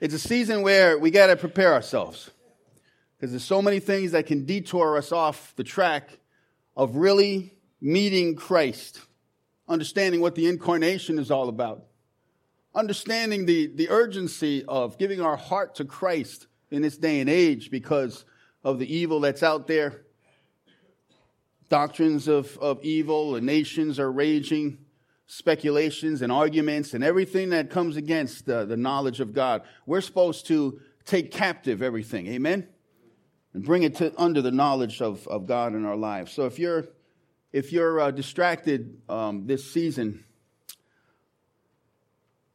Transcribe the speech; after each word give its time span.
It's 0.00 0.14
a 0.14 0.18
season 0.18 0.62
where 0.62 0.96
we 0.96 1.10
got 1.10 1.26
to 1.26 1.36
prepare 1.36 1.74
ourselves 1.74 2.30
because 3.16 3.32
there's 3.32 3.42
so 3.42 3.60
many 3.60 3.80
things 3.80 4.12
that 4.12 4.26
can 4.26 4.44
detour 4.44 4.96
us 4.96 5.10
off 5.10 5.54
the 5.56 5.64
track 5.64 6.20
of 6.76 6.94
really 6.94 7.52
meeting 7.80 8.36
Christ, 8.36 9.00
understanding 9.66 10.20
what 10.20 10.36
the 10.36 10.46
incarnation 10.46 11.18
is 11.18 11.32
all 11.32 11.48
about, 11.48 11.82
understanding 12.76 13.44
the, 13.46 13.72
the 13.74 13.90
urgency 13.90 14.64
of 14.68 14.98
giving 14.98 15.20
our 15.20 15.36
heart 15.36 15.74
to 15.76 15.84
Christ 15.84 16.46
in 16.70 16.80
this 16.80 16.96
day 16.96 17.18
and 17.18 17.28
age 17.28 17.68
because 17.68 18.24
of 18.62 18.78
the 18.78 18.94
evil 18.94 19.18
that's 19.18 19.42
out 19.42 19.66
there. 19.66 20.02
Doctrines 21.70 22.28
of, 22.28 22.56
of 22.58 22.84
evil, 22.84 23.32
the 23.32 23.40
nations 23.40 23.98
are 23.98 24.12
raging 24.12 24.78
speculations 25.28 26.22
and 26.22 26.32
arguments 26.32 26.94
and 26.94 27.04
everything 27.04 27.50
that 27.50 27.68
comes 27.68 27.96
against 27.96 28.46
the, 28.46 28.64
the 28.64 28.76
knowledge 28.76 29.20
of 29.20 29.34
God. 29.34 29.62
We're 29.86 30.00
supposed 30.00 30.46
to 30.46 30.80
take 31.04 31.30
captive 31.30 31.82
everything. 31.82 32.26
Amen? 32.28 32.66
And 33.52 33.62
bring 33.62 33.82
it 33.82 33.94
to 33.96 34.12
under 34.20 34.42
the 34.42 34.50
knowledge 34.50 35.00
of, 35.00 35.28
of 35.28 35.46
God 35.46 35.74
in 35.74 35.84
our 35.84 35.96
lives. 35.96 36.32
So 36.32 36.46
if 36.46 36.58
you're 36.58 36.88
if 37.50 37.72
you're 37.72 37.98
uh, 38.00 38.10
distracted 38.10 39.00
um, 39.08 39.46
this 39.46 39.70
season, 39.70 40.24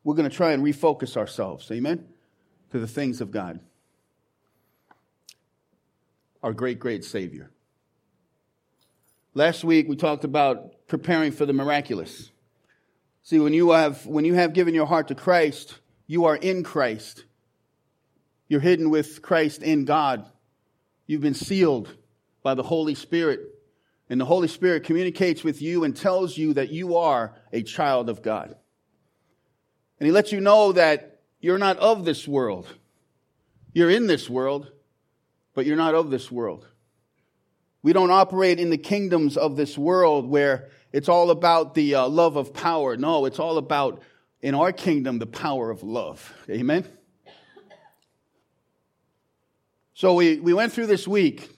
we're 0.04 0.14
going 0.14 0.30
to 0.30 0.36
try 0.36 0.52
and 0.52 0.64
refocus 0.64 1.18
ourselves. 1.18 1.72
Amen? 1.72 2.08
To 2.72 2.80
the 2.80 2.88
things 2.88 3.22
of 3.22 3.32
God. 3.32 3.60
Our 6.44 6.54
great, 6.54 6.80
great 6.80 7.04
Savior. 7.04 7.50
Last 9.34 9.64
week 9.64 9.88
we 9.88 9.96
talked 9.96 10.24
about 10.24 10.88
preparing 10.88 11.32
for 11.32 11.48
the 11.48 11.54
miraculous. 11.54 12.32
See, 13.24 13.40
when 13.40 13.54
you 13.54 13.72
have, 13.72 14.06
when 14.06 14.26
you 14.26 14.34
have 14.34 14.54
given 14.54 14.76
your 14.76 14.86
heart 14.86 15.08
to 15.08 15.16
Christ, 15.16 15.80
you 16.08 16.26
are 16.26 16.36
in 16.36 16.64
Christ. 16.64 17.24
You're 18.50 18.60
hidden 18.60 18.90
with 18.90 19.22
Christ 19.22 19.64
in 19.64 19.86
God. 19.86 20.26
You've 21.08 21.22
been 21.22 21.34
sealed 21.34 21.90
by 22.44 22.54
the 22.54 22.64
Holy 22.64 22.96
Spirit. 22.96 23.40
And 24.10 24.20
the 24.20 24.26
Holy 24.26 24.50
Spirit 24.50 24.84
communicates 24.84 25.42
with 25.42 25.62
you 25.62 25.86
and 25.86 25.96
tells 25.96 26.38
you 26.38 26.54
that 26.56 26.70
you 26.70 26.98
are 26.98 27.34
a 27.54 27.64
child 27.64 28.10
of 28.10 28.22
God. 28.22 28.56
And 30.00 30.06
He 30.06 30.12
lets 30.12 30.34
you 30.34 30.42
know 30.42 30.74
that 30.74 31.22
you're 31.40 31.58
not 31.58 31.78
of 31.78 32.04
this 32.04 32.28
world. 32.28 32.68
You're 33.72 33.90
in 33.90 34.06
this 34.06 34.30
world, 34.30 34.70
but 35.54 35.66
you're 35.66 35.78
not 35.78 35.96
of 35.96 36.12
this 36.12 36.30
world. 36.30 36.68
We 37.84 37.92
don't 37.92 38.12
operate 38.12 38.60
in 38.60 38.70
the 38.70 38.78
kingdoms 38.78 39.36
of 39.36 39.58
this 39.58 39.78
world 39.78 40.28
where 40.28 40.70
it's 40.94 41.10
all 41.10 41.32
about 41.32 41.76
the 41.76 41.96
uh, 41.96 42.08
love 42.08 42.38
of 42.38 42.54
power. 42.54 42.96
No, 42.96 43.26
it's 43.26 43.40
all 43.40 43.58
about, 43.58 44.02
in 44.42 44.56
our 44.56 44.72
kingdom, 44.72 45.20
the 45.20 45.28
power 45.28 45.70
of 45.70 45.84
love. 45.84 46.34
Amen? 46.50 46.88
So 49.94 50.14
we, 50.14 50.40
we 50.40 50.54
went 50.54 50.72
through 50.72 50.88
this 50.88 51.08
week. 51.08 51.50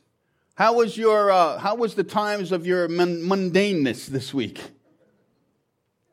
How 0.55 0.73
was 0.73 0.97
your, 0.97 1.31
uh, 1.31 1.59
how 1.59 1.75
was 1.75 1.93
the 1.93 2.03
times 2.03 2.51
of 2.51 2.65
your 2.65 2.87
mundaneness 2.87 4.07
this 4.07 4.33
week? 4.33 4.61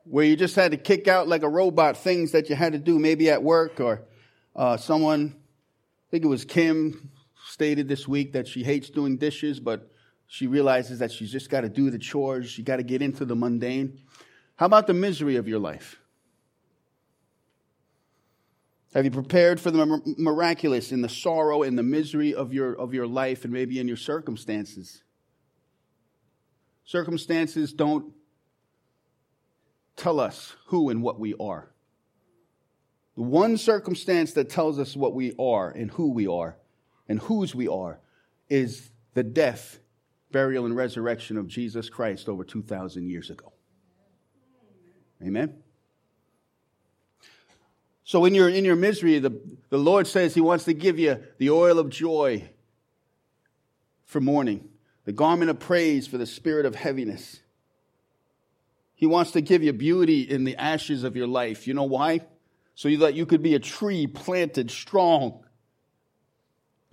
Where 0.03 0.25
you 0.25 0.35
just 0.35 0.55
had 0.55 0.71
to 0.71 0.77
kick 0.77 1.07
out 1.07 1.27
like 1.27 1.41
a 1.41 1.49
robot 1.49 1.97
things 1.97 2.33
that 2.33 2.49
you 2.49 2.55
had 2.55 2.73
to 2.73 2.79
do, 2.79 2.99
maybe 2.99 3.31
at 3.31 3.41
work 3.41 3.79
or 3.79 4.03
uh, 4.55 4.77
someone, 4.77 5.33
I 5.35 6.11
think 6.11 6.23
it 6.23 6.27
was 6.27 6.45
Kim, 6.45 7.09
stated 7.47 7.87
this 7.87 8.07
week 8.07 8.33
that 8.33 8.47
she 8.47 8.63
hates 8.63 8.89
doing 8.89 9.17
dishes, 9.17 9.59
but 9.59 9.89
she 10.33 10.47
realizes 10.47 10.97
that 10.97 11.11
she's 11.11 11.31
just 11.31 11.47
got 11.47 11.61
to 11.61 11.69
do 11.69 11.91
the 11.91 11.99
chores, 11.99 12.49
she 12.49 12.63
got 12.63 12.77
to 12.77 12.83
get 12.83 13.03
into 13.03 13.23
the 13.23 13.35
mundane. 13.35 14.01
How 14.55 14.65
about 14.65 14.87
the 14.87 14.93
misery 14.95 15.35
of 15.35 15.47
your 15.47 15.59
life? 15.59 16.01
Have 18.95 19.05
you 19.05 19.11
prepared 19.11 19.59
for 19.59 19.69
the 19.69 20.01
miraculous 20.17 20.91
in 20.91 21.03
the 21.03 21.07
sorrow 21.07 21.61
and 21.61 21.77
the 21.77 21.83
misery 21.83 22.33
of 22.33 22.51
your, 22.51 22.73
of 22.73 22.95
your 22.95 23.05
life 23.05 23.43
and 23.43 23.53
maybe 23.53 23.77
in 23.77 23.87
your 23.87 23.95
circumstances? 23.95 25.03
Circumstances 26.83 27.71
don't 27.71 28.11
tell 29.95 30.19
us 30.19 30.55
who 30.65 30.89
and 30.89 31.03
what 31.03 31.19
we 31.19 31.35
are. 31.39 31.69
The 33.17 33.21
one 33.21 33.55
circumstance 33.55 34.33
that 34.33 34.49
tells 34.49 34.79
us 34.79 34.95
what 34.95 35.13
we 35.13 35.35
are 35.37 35.69
and 35.69 35.91
who 35.91 36.09
we 36.09 36.25
are 36.25 36.57
and 37.07 37.19
whose 37.19 37.53
we 37.53 37.67
are 37.67 37.99
is 38.49 38.89
the 39.13 39.21
death 39.21 39.77
burial, 40.33 40.65
and 40.65 40.75
resurrection 40.75 41.37
of 41.37 41.47
Jesus 41.47 41.89
Christ 41.89 42.27
over 42.27 42.43
2,000 42.43 43.09
years 43.09 43.29
ago. 43.29 43.53
Amen? 45.21 45.63
So 48.03 48.25
in 48.25 48.35
your, 48.35 48.49
in 48.49 48.65
your 48.65 48.75
misery, 48.75 49.19
the, 49.19 49.39
the 49.69 49.77
Lord 49.77 50.07
says 50.07 50.33
He 50.33 50.41
wants 50.41 50.65
to 50.65 50.73
give 50.73 50.99
you 50.99 51.23
the 51.37 51.51
oil 51.51 51.79
of 51.79 51.89
joy 51.89 52.49
for 54.03 54.19
mourning, 54.19 54.67
the 55.05 55.13
garment 55.13 55.49
of 55.49 55.59
praise 55.59 56.05
for 56.05 56.17
the 56.17 56.25
spirit 56.25 56.65
of 56.65 56.75
heaviness. 56.75 57.39
He 58.95 59.07
wants 59.07 59.31
to 59.31 59.41
give 59.41 59.63
you 59.63 59.71
beauty 59.71 60.21
in 60.21 60.43
the 60.43 60.57
ashes 60.57 61.03
of 61.03 61.15
your 61.15 61.27
life. 61.27 61.67
You 61.67 61.73
know 61.73 61.83
why? 61.83 62.21
So 62.75 62.93
that 62.97 63.13
you 63.13 63.25
could 63.25 63.41
be 63.41 63.55
a 63.55 63.59
tree 63.59 64.07
planted 64.07 64.71
strong, 64.71 65.45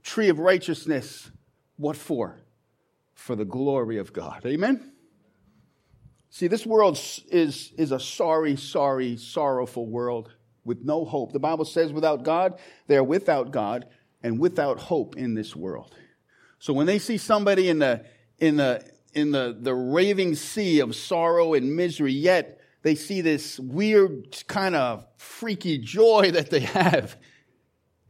tree 0.03 0.29
of 0.29 0.39
righteousness. 0.39 1.31
What 1.77 1.97
for? 1.97 2.39
For 3.21 3.37
the 3.37 3.45
glory 3.45 3.99
of 3.99 4.13
God. 4.13 4.47
Amen? 4.47 4.93
See, 6.31 6.47
this 6.47 6.65
world 6.65 6.99
is, 7.31 7.73
is 7.77 7.93
a 7.93 8.01
sorry, 8.01 8.57
sorry, 8.57 9.17
sorrowful 9.19 9.87
world 9.87 10.33
with 10.65 10.85
no 10.85 11.05
hope. 11.05 11.33
The 11.33 11.39
Bible 11.39 11.67
says 11.67 11.93
without 11.93 12.23
God, 12.23 12.59
they 12.87 12.97
are 12.97 13.05
without 13.05 13.51
God 13.51 13.87
and 14.23 14.41
without 14.41 14.79
hope 14.79 15.17
in 15.17 15.35
this 15.35 15.55
world. 15.55 15.95
So 16.61 16.73
when 16.73 16.87
they 16.87 16.99
see 16.99 17.19
somebody 17.19 17.69
in 17.69 17.79
the, 17.79 18.07
in 18.39 18.57
the, 18.57 18.83
in 19.13 19.33
the, 19.33 19.57
the 19.59 19.75
raving 19.75 20.35
sea 20.35 20.81
of 20.81 20.97
sorrow 20.97 21.53
and 21.53 21.77
misery, 21.77 22.13
yet 22.13 22.59
they 22.83 22.95
see 22.95 23.21
this 23.21 23.59
weird 23.59 24.35
kind 24.47 24.75
of 24.75 25.05
freaky 25.19 25.77
joy 25.77 26.31
that 26.33 26.51
they 26.51 26.61
have 26.61 27.17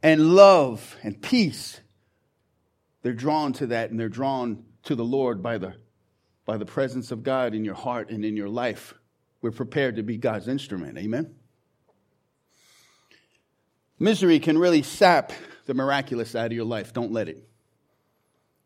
and 0.01 0.35
love 0.35 0.95
and 1.03 1.21
peace. 1.21 1.81
They're 3.01 3.13
drawn 3.13 3.51
to 3.53 3.67
that 3.67 3.89
and 3.91 3.99
they're 3.99 4.09
drawn 4.09 4.63
to 4.83 4.95
the 4.95 5.03
Lord 5.03 5.41
by 5.41 5.57
the, 5.57 5.75
by 6.45 6.57
the 6.57 6.65
presence 6.65 7.11
of 7.11 7.23
God 7.23 7.53
in 7.53 7.63
your 7.65 7.75
heart 7.75 8.09
and 8.09 8.25
in 8.25 8.35
your 8.35 8.49
life. 8.49 8.93
We're 9.41 9.51
prepared 9.51 9.95
to 9.95 10.03
be 10.03 10.17
God's 10.17 10.47
instrument. 10.47 10.97
Amen? 10.97 11.35
Misery 13.99 14.39
can 14.39 14.57
really 14.57 14.81
sap 14.81 15.31
the 15.65 15.73
miraculous 15.73 16.35
out 16.35 16.47
of 16.47 16.53
your 16.53 16.65
life. 16.65 16.93
Don't 16.93 17.11
let 17.11 17.29
it. 17.29 17.47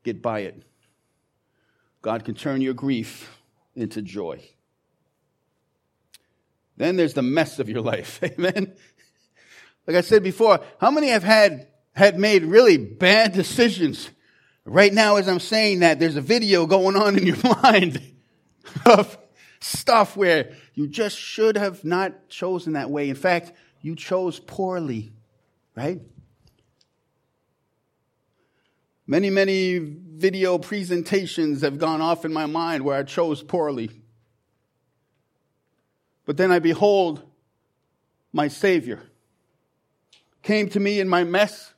Get 0.04 0.22
by 0.22 0.40
it. 0.40 0.64
God 2.02 2.24
can 2.24 2.36
turn 2.36 2.62
your 2.62 2.74
grief 2.74 3.30
into 3.76 4.02
joy. 4.02 4.42
Then 6.78 6.96
there's 6.96 7.14
the 7.14 7.22
mess 7.22 7.60
of 7.60 7.70
your 7.70 7.82
life. 7.82 8.22
Amen. 8.24 8.74
Like 9.88 9.98
I 9.98 10.02
said 10.02 10.24
before, 10.24 10.60
how 10.80 10.92
many 10.92 11.10
have 11.10 11.24
had, 11.24 11.68
had 11.94 12.20
made 12.20 12.44
really 12.44 12.78
bad 12.78 13.34
decisions 13.34 14.10
Right 14.66 14.92
now, 14.92 15.18
as 15.18 15.30
I'm 15.30 15.40
saying 15.40 15.82
that, 15.82 16.00
there's 16.00 16.16
a 16.16 16.22
video 16.22 16.66
going 16.66 16.96
on 16.96 17.18
in 17.18 17.28
your 17.28 17.38
mind 17.64 18.02
of 18.84 19.16
stuff 19.60 20.18
where 20.18 20.54
you 20.74 20.88
just 20.88 21.18
should 21.18 21.56
have 21.56 21.86
not 21.86 22.30
chosen 22.30 22.74
that 22.74 22.90
way. 22.90 23.10
In 23.10 23.16
fact, 23.16 23.54
you 23.82 23.96
chose 23.96 24.40
poorly, 24.40 25.14
right? 25.76 26.02
Many, 29.06 29.30
many 29.30 29.78
video 29.78 30.58
presentations 30.58 31.62
have 31.62 31.78
gone 31.78 32.02
off 32.02 32.26
in 32.26 32.34
my 32.34 32.48
mind 32.48 32.84
where 32.84 32.98
I 32.98 33.04
chose 33.04 33.44
poorly. 33.44 33.92
But 36.26 36.38
then 36.38 36.52
I 36.52 36.58
behold 36.58 37.22
my 38.34 38.48
Savior. 38.48 39.04
Came 40.42 40.70
to 40.70 40.80
me 40.80 41.00
in 41.00 41.08
my 41.08 41.24
mess, 41.24 41.74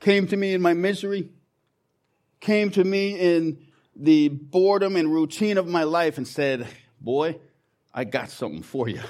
came 0.00 0.26
to 0.26 0.36
me 0.36 0.52
in 0.52 0.60
my 0.60 0.74
misery, 0.74 1.30
came 2.40 2.70
to 2.70 2.84
me 2.84 3.18
in 3.18 3.66
the 3.96 4.28
boredom 4.28 4.96
and 4.96 5.12
routine 5.12 5.58
of 5.58 5.66
my 5.66 5.82
life 5.82 6.18
and 6.18 6.26
said, 6.26 6.66
Boy, 7.00 7.38
I 7.92 8.04
got 8.04 8.30
something 8.30 8.62
for 8.62 8.88
you. 8.88 9.00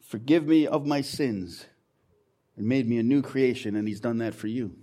Forgive 0.00 0.46
me 0.46 0.66
of 0.66 0.86
my 0.86 1.00
sins 1.00 1.66
and 2.56 2.66
made 2.66 2.88
me 2.88 2.98
a 2.98 3.02
new 3.02 3.20
creation, 3.20 3.74
and 3.74 3.88
He's 3.88 4.00
done 4.00 4.18
that 4.18 4.34
for 4.34 4.46
you. 4.46 4.76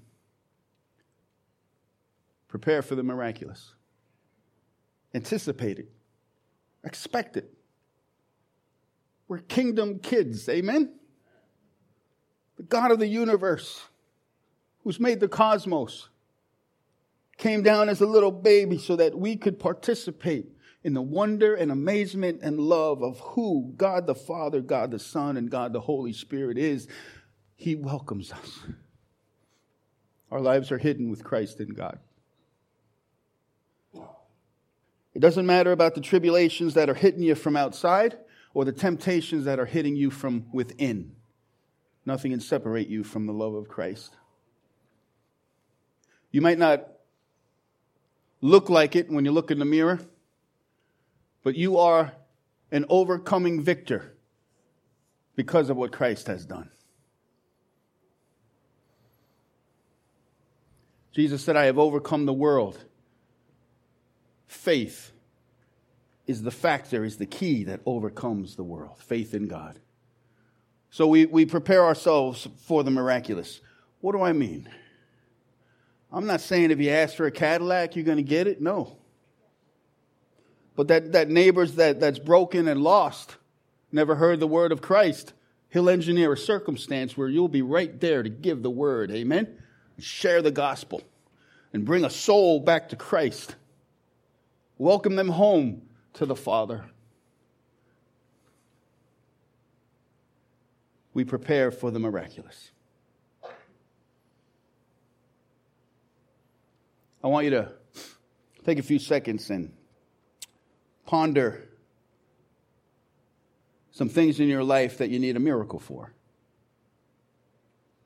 Prepare 2.49 2.81
for 2.81 2.95
the 2.95 3.03
miraculous. 3.03 3.73
Anticipate 5.13 5.79
it. 5.79 5.89
Expect 6.83 7.37
it. 7.37 7.53
We're 9.27 9.39
kingdom 9.39 9.99
kids, 9.99 10.49
amen? 10.49 10.93
The 12.57 12.63
God 12.63 12.91
of 12.91 12.99
the 12.99 13.07
universe, 13.07 13.81
who's 14.83 14.99
made 14.99 15.21
the 15.21 15.29
cosmos, 15.29 16.09
came 17.41 17.63
down 17.63 17.89
as 17.89 18.01
a 18.01 18.05
little 18.05 18.31
baby 18.31 18.77
so 18.77 18.95
that 18.95 19.17
we 19.17 19.35
could 19.35 19.59
participate 19.59 20.45
in 20.83 20.93
the 20.93 21.01
wonder 21.01 21.55
and 21.55 21.71
amazement 21.71 22.39
and 22.43 22.59
love 22.59 23.01
of 23.01 23.19
who 23.19 23.73
God 23.75 24.05
the 24.05 24.15
Father, 24.15 24.61
God 24.61 24.91
the 24.91 24.99
Son, 24.99 25.37
and 25.37 25.49
God 25.49 25.73
the 25.73 25.81
Holy 25.81 26.13
Spirit 26.13 26.59
is. 26.59 26.87
He 27.55 27.75
welcomes 27.75 28.31
us. 28.31 28.59
Our 30.29 30.39
lives 30.39 30.71
are 30.71 30.77
hidden 30.77 31.09
with 31.09 31.23
Christ 31.23 31.59
in 31.59 31.69
God. 31.69 31.97
It 35.13 35.19
doesn't 35.19 35.45
matter 35.45 35.71
about 35.71 35.95
the 35.95 36.01
tribulations 36.01 36.75
that 36.75 36.89
are 36.91 36.95
hitting 36.95 37.23
you 37.23 37.33
from 37.33 37.57
outside 37.57 38.17
or 38.53 38.65
the 38.65 38.71
temptations 38.71 39.45
that 39.45 39.59
are 39.59 39.65
hitting 39.65 39.95
you 39.95 40.11
from 40.11 40.45
within. 40.53 41.15
Nothing 42.05 42.31
can 42.31 42.39
separate 42.39 42.87
you 42.87 43.03
from 43.03 43.25
the 43.25 43.33
love 43.33 43.55
of 43.55 43.67
Christ. 43.67 44.15
You 46.31 46.41
might 46.41 46.59
not 46.59 46.87
look 48.41 48.69
like 48.69 48.95
it 48.95 49.09
when 49.09 49.23
you 49.23 49.31
look 49.31 49.51
in 49.51 49.59
the 49.59 49.65
mirror, 49.65 49.99
but 51.43 51.55
you 51.55 51.77
are 51.77 52.13
an 52.71 52.85
overcoming 52.89 53.61
victor 53.61 54.13
because 55.35 55.69
of 55.69 55.77
what 55.77 55.91
Christ 55.91 56.27
has 56.27 56.45
done. 56.45 56.69
Jesus 61.13 61.43
said, 61.43 61.57
I 61.57 61.65
have 61.65 61.77
overcome 61.77 62.25
the 62.25 62.33
world. 62.33 62.83
Faith 64.47 65.11
is 66.25 66.43
the 66.43 66.51
factor, 66.51 67.03
is 67.03 67.17
the 67.17 67.25
key 67.25 67.65
that 67.65 67.81
overcomes 67.85 68.55
the 68.55 68.63
world. 68.63 68.99
Faith 68.99 69.33
in 69.33 69.47
God. 69.47 69.79
So 70.89 71.07
we, 71.07 71.25
we 71.25 71.45
prepare 71.45 71.85
ourselves 71.85 72.47
for 72.65 72.83
the 72.83 72.91
miraculous. 72.91 73.61
What 73.99 74.13
do 74.13 74.21
I 74.21 74.33
mean? 74.33 74.69
I'm 76.11 76.25
not 76.27 76.41
saying 76.41 76.71
if 76.71 76.79
you 76.79 76.89
ask 76.89 77.15
for 77.15 77.25
a 77.25 77.31
Cadillac, 77.31 77.95
you're 77.95 78.05
going 78.05 78.17
to 78.17 78.23
get 78.23 78.47
it. 78.47 78.61
No. 78.61 78.97
But 80.75 80.87
that, 80.89 81.11
that 81.13 81.29
neighbor's 81.29 81.75
that, 81.75 81.99
that's 81.99 82.19
broken 82.19 82.67
and 82.67 82.81
lost, 82.81 83.37
never 83.91 84.15
heard 84.15 84.39
the 84.39 84.47
word 84.47 84.71
of 84.71 84.81
Christ, 84.81 85.33
he'll 85.69 85.89
engineer 85.89 86.33
a 86.33 86.37
circumstance 86.37 87.15
where 87.15 87.27
you'll 87.27 87.47
be 87.47 87.61
right 87.61 87.99
there 87.99 88.23
to 88.23 88.29
give 88.29 88.61
the 88.61 88.69
word. 88.69 89.11
Amen? 89.11 89.57
Share 89.99 90.41
the 90.41 90.51
gospel 90.51 91.01
and 91.73 91.85
bring 91.85 92.03
a 92.03 92.09
soul 92.09 92.59
back 92.59 92.89
to 92.89 92.95
Christ. 92.95 93.55
Welcome 94.77 95.15
them 95.15 95.29
home 95.29 95.83
to 96.13 96.25
the 96.25 96.35
Father. 96.35 96.85
We 101.13 101.23
prepare 101.23 101.71
for 101.71 101.91
the 101.91 101.99
miraculous. 101.99 102.71
I 107.23 107.27
want 107.27 107.45
you 107.45 107.51
to 107.51 107.71
take 108.65 108.79
a 108.79 108.83
few 108.83 108.97
seconds 108.97 109.49
and 109.49 109.73
ponder 111.05 111.69
some 113.91 114.09
things 114.09 114.39
in 114.39 114.47
your 114.47 114.63
life 114.63 114.97
that 114.97 115.09
you 115.09 115.19
need 115.19 115.35
a 115.35 115.39
miracle 115.39 115.79
for. 115.79 116.13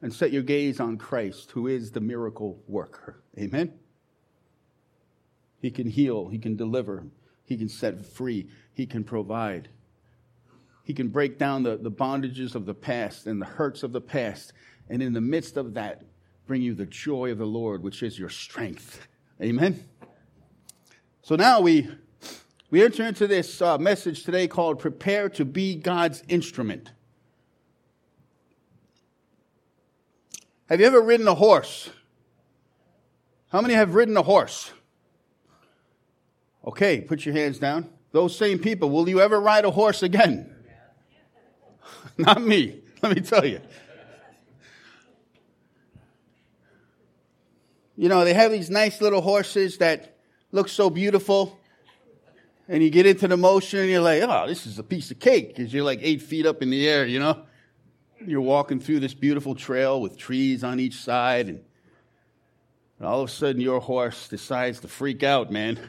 And 0.01 0.13
set 0.13 0.31
your 0.31 0.43
gaze 0.43 0.79
on 0.79 0.97
Christ, 0.97 1.51
who 1.51 1.67
is 1.67 1.91
the 1.91 2.01
miracle 2.01 2.59
worker. 2.67 3.23
Amen? 3.39 3.73
He 5.61 5.71
can 5.71 5.87
heal, 5.87 6.27
He 6.27 6.37
can 6.37 6.55
deliver, 6.55 7.05
He 7.45 7.57
can 7.57 7.69
set 7.69 8.05
free, 8.05 8.49
He 8.73 8.85
can 8.85 9.03
provide. 9.03 9.69
He 10.83 10.93
can 10.93 11.07
break 11.07 11.39
down 11.39 11.63
the, 11.63 11.77
the 11.77 11.89
bondages 11.89 12.53
of 12.53 12.65
the 12.65 12.75
past 12.75 13.25
and 13.25 13.41
the 13.41 13.45
hurts 13.45 13.81
of 13.81 13.93
the 13.93 14.01
past. 14.01 14.53
And 14.89 15.01
in 15.01 15.13
the 15.13 15.21
midst 15.21 15.57
of 15.57 15.73
that, 15.73 16.03
bring 16.45 16.61
you 16.61 16.73
the 16.73 16.85
joy 16.85 17.31
of 17.31 17.37
the 17.37 17.45
Lord, 17.45 17.81
which 17.81 18.03
is 18.03 18.19
your 18.19 18.29
strength. 18.29 19.07
Amen? 19.41 19.83
So 21.21 21.35
now 21.35 21.61
we, 21.61 21.89
we 22.69 22.83
enter 22.83 23.03
into 23.03 23.27
this 23.27 23.61
uh, 23.61 23.77
message 23.77 24.23
today 24.23 24.47
called 24.47 24.79
Prepare 24.79 25.29
to 25.29 25.45
Be 25.45 25.75
God's 25.75 26.23
Instrument. 26.27 26.91
Have 30.69 30.79
you 30.79 30.85
ever 30.85 31.01
ridden 31.01 31.27
a 31.27 31.35
horse? 31.35 31.89
How 33.49 33.61
many 33.61 33.73
have 33.73 33.95
ridden 33.95 34.17
a 34.17 34.23
horse? 34.23 34.71
Okay, 36.65 37.01
put 37.01 37.25
your 37.25 37.35
hands 37.35 37.59
down. 37.59 37.89
Those 38.11 38.35
same 38.35 38.59
people, 38.59 38.89
will 38.89 39.07
you 39.07 39.19
ever 39.19 39.39
ride 39.39 39.65
a 39.65 39.71
horse 39.71 40.01
again? 40.01 40.53
Not 42.17 42.41
me, 42.41 42.81
let 43.01 43.15
me 43.15 43.21
tell 43.21 43.45
you. 43.45 43.61
You 47.97 48.09
know, 48.09 48.25
they 48.25 48.33
have 48.33 48.51
these 48.51 48.69
nice 48.69 48.99
little 48.99 49.21
horses 49.21 49.77
that 49.77 50.17
look 50.51 50.67
so 50.67 50.89
beautiful. 50.89 51.57
And 52.67 52.83
you 52.83 52.89
get 52.89 53.05
into 53.05 53.27
the 53.27 53.37
motion 53.37 53.79
and 53.79 53.89
you're 53.89 54.01
like, 54.01 54.21
oh, 54.23 54.47
this 54.47 54.65
is 54.65 54.79
a 54.79 54.83
piece 54.83 55.11
of 55.11 55.19
cake 55.19 55.55
because 55.55 55.73
you're 55.73 55.83
like 55.83 55.99
eight 56.01 56.21
feet 56.21 56.45
up 56.45 56.61
in 56.61 56.71
the 56.71 56.87
air, 56.89 57.05
you 57.05 57.19
know? 57.19 57.43
You're 58.25 58.41
walking 58.41 58.79
through 58.79 59.01
this 59.01 59.13
beautiful 59.13 59.55
trail 59.55 60.01
with 60.01 60.17
trees 60.17 60.63
on 60.63 60.79
each 60.79 60.95
side. 60.95 61.47
And 61.47 61.61
all 63.01 63.21
of 63.21 63.29
a 63.29 63.31
sudden, 63.31 63.61
your 63.61 63.79
horse 63.79 64.27
decides 64.27 64.79
to 64.79 64.87
freak 64.87 65.21
out, 65.21 65.51
man. 65.51 65.79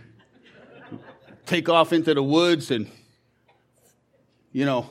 Take 1.47 1.69
off 1.69 1.93
into 1.93 2.13
the 2.13 2.23
woods 2.23 2.71
and, 2.71 2.91
you 4.53 4.65
know, 4.65 4.91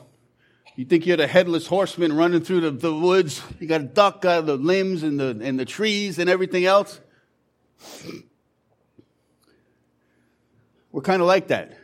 you 0.74 0.84
think 0.84 1.06
you're 1.06 1.16
the 1.16 1.26
headless 1.26 1.66
horseman 1.66 2.14
running 2.14 2.42
through 2.42 2.60
the, 2.62 2.70
the 2.70 2.94
woods. 2.94 3.40
You 3.58 3.66
got 3.66 3.78
to 3.78 3.84
duck 3.84 4.24
out 4.26 4.40
of 4.40 4.46
the 4.46 4.56
limbs 4.56 5.02
and 5.02 5.18
the, 5.18 5.38
and 5.40 5.58
the 5.58 5.64
trees 5.64 6.18
and 6.18 6.28
everything 6.28 6.66
else. 6.66 7.00
We're 10.92 11.02
kind 11.02 11.20
of 11.20 11.28
like 11.28 11.48
that. 11.48 11.76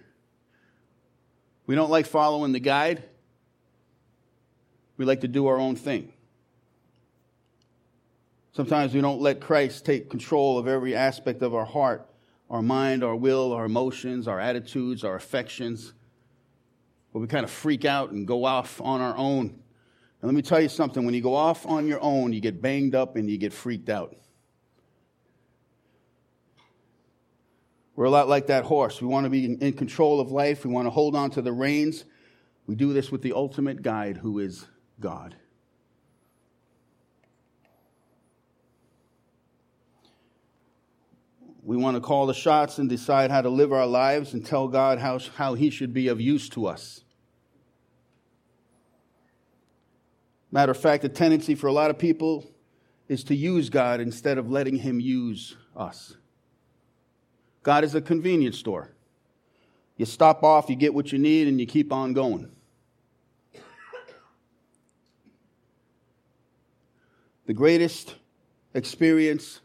We 1.66 1.74
don't 1.74 1.90
like 1.90 2.06
following 2.06 2.52
the 2.52 2.60
guide. 2.60 3.02
We 4.96 5.04
like 5.04 5.20
to 5.20 5.28
do 5.28 5.46
our 5.46 5.58
own 5.58 5.76
thing. 5.76 6.12
Sometimes 8.52 8.92
we 8.94 9.00
don't 9.00 9.20
let 9.20 9.40
Christ 9.40 9.84
take 9.84 10.10
control 10.10 10.58
of 10.58 10.68
every 10.68 10.94
aspect 10.94 11.42
of 11.42 11.54
our 11.54 11.64
heart, 11.64 12.08
our 12.50 12.60
mind, 12.60 13.02
our 13.02 13.16
will, 13.16 13.52
our 13.52 13.64
emotions, 13.64 14.28
our 14.28 14.38
attitudes, 14.38 15.04
our 15.04 15.14
affections. 15.14 15.94
But 17.12 17.20
we 17.20 17.26
kind 17.26 17.44
of 17.44 17.50
freak 17.50 17.84
out 17.84 18.10
and 18.10 18.26
go 18.26 18.44
off 18.44 18.80
on 18.80 19.00
our 19.00 19.16
own. 19.16 19.46
And 19.46 20.28
let 20.28 20.34
me 20.34 20.42
tell 20.42 20.60
you 20.60 20.68
something 20.68 21.04
when 21.04 21.14
you 21.14 21.22
go 21.22 21.34
off 21.34 21.66
on 21.66 21.86
your 21.86 22.00
own, 22.02 22.32
you 22.32 22.40
get 22.40 22.60
banged 22.60 22.94
up 22.94 23.16
and 23.16 23.30
you 23.30 23.38
get 23.38 23.52
freaked 23.52 23.88
out. 23.88 24.14
We're 27.94 28.06
a 28.06 28.10
lot 28.10 28.28
like 28.28 28.46
that 28.46 28.64
horse. 28.64 29.00
We 29.00 29.06
want 29.06 29.24
to 29.24 29.30
be 29.30 29.44
in 29.44 29.72
control 29.74 30.20
of 30.20 30.30
life. 30.30 30.64
We 30.64 30.72
want 30.72 30.86
to 30.86 30.90
hold 30.90 31.14
on 31.14 31.30
to 31.32 31.42
the 31.42 31.52
reins. 31.52 32.04
We 32.66 32.74
do 32.74 32.92
this 32.92 33.10
with 33.10 33.22
the 33.22 33.32
ultimate 33.32 33.82
guide, 33.82 34.16
who 34.16 34.38
is 34.38 34.66
God. 34.98 35.36
We 41.64 41.76
want 41.76 41.96
to 41.96 42.00
call 42.00 42.26
the 42.26 42.34
shots 42.34 42.78
and 42.78 42.88
decide 42.88 43.30
how 43.30 43.42
to 43.42 43.48
live 43.48 43.72
our 43.72 43.86
lives 43.86 44.32
and 44.32 44.44
tell 44.44 44.68
God 44.68 44.98
how, 44.98 45.18
how 45.36 45.54
He 45.54 45.70
should 45.70 45.92
be 45.92 46.08
of 46.08 46.20
use 46.20 46.48
to 46.50 46.66
us. 46.66 47.04
Matter 50.50 50.72
of 50.72 50.78
fact, 50.78 51.02
the 51.02 51.08
tendency 51.08 51.54
for 51.54 51.68
a 51.68 51.72
lot 51.72 51.90
of 51.90 51.98
people 51.98 52.50
is 53.08 53.22
to 53.24 53.34
use 53.34 53.70
God 53.70 54.00
instead 54.00 54.38
of 54.38 54.50
letting 54.50 54.76
Him 54.76 54.98
use 54.98 55.56
us. 55.76 56.16
God 57.62 57.84
is 57.84 57.94
a 57.94 58.00
convenience 58.00 58.58
store. 58.58 58.90
You 59.96 60.06
stop 60.06 60.42
off, 60.42 60.68
you 60.68 60.76
get 60.76 60.94
what 60.94 61.12
you 61.12 61.18
need, 61.18 61.46
and 61.48 61.60
you 61.60 61.66
keep 61.66 61.92
on 61.92 62.12
going. 62.12 62.50
The 67.46 67.54
greatest 67.54 68.14
experience 68.72 69.60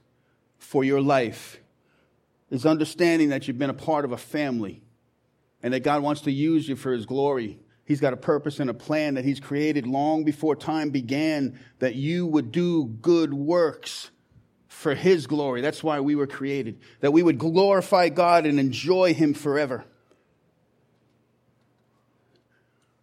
for 0.57 0.83
your 0.83 1.01
life 1.01 1.59
is 2.49 2.65
understanding 2.65 3.29
that 3.29 3.47
you've 3.47 3.59
been 3.59 3.69
a 3.69 3.73
part 3.73 4.03
of 4.03 4.11
a 4.11 4.17
family 4.17 4.81
and 5.61 5.73
that 5.73 5.81
God 5.81 6.01
wants 6.01 6.21
to 6.21 6.31
use 6.31 6.67
you 6.67 6.75
for 6.75 6.91
His 6.91 7.05
glory. 7.05 7.59
He's 7.85 8.01
got 8.01 8.13
a 8.13 8.17
purpose 8.17 8.59
and 8.59 8.69
a 8.69 8.73
plan 8.73 9.13
that 9.13 9.25
He's 9.25 9.39
created 9.39 9.87
long 9.87 10.23
before 10.23 10.55
time 10.55 10.89
began 10.89 11.59
that 11.79 11.95
you 11.95 12.25
would 12.25 12.51
do 12.51 12.85
good 12.85 13.33
works 13.33 14.11
for 14.77 14.93
His 14.93 15.25
glory. 15.25 15.61
That's 15.61 15.83
why 15.83 16.01
we 16.01 16.15
were 16.15 16.27
created, 16.27 16.79
that 16.99 17.11
we 17.11 17.23
would 17.23 17.39
glorify 17.39 18.09
God 18.09 18.45
and 18.45 18.59
enjoy 18.59 19.15
Him 19.15 19.33
forever. 19.33 19.83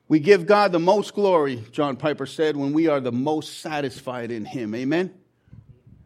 We 0.06 0.20
give 0.20 0.46
God 0.46 0.70
the 0.70 0.78
most 0.78 1.14
glory, 1.14 1.64
John 1.72 1.96
Piper 1.96 2.26
said, 2.26 2.56
when 2.56 2.72
we 2.72 2.86
are 2.86 3.00
the 3.00 3.10
most 3.10 3.58
satisfied 3.58 4.30
in 4.30 4.44
Him. 4.44 4.72
Amen? 4.72 5.12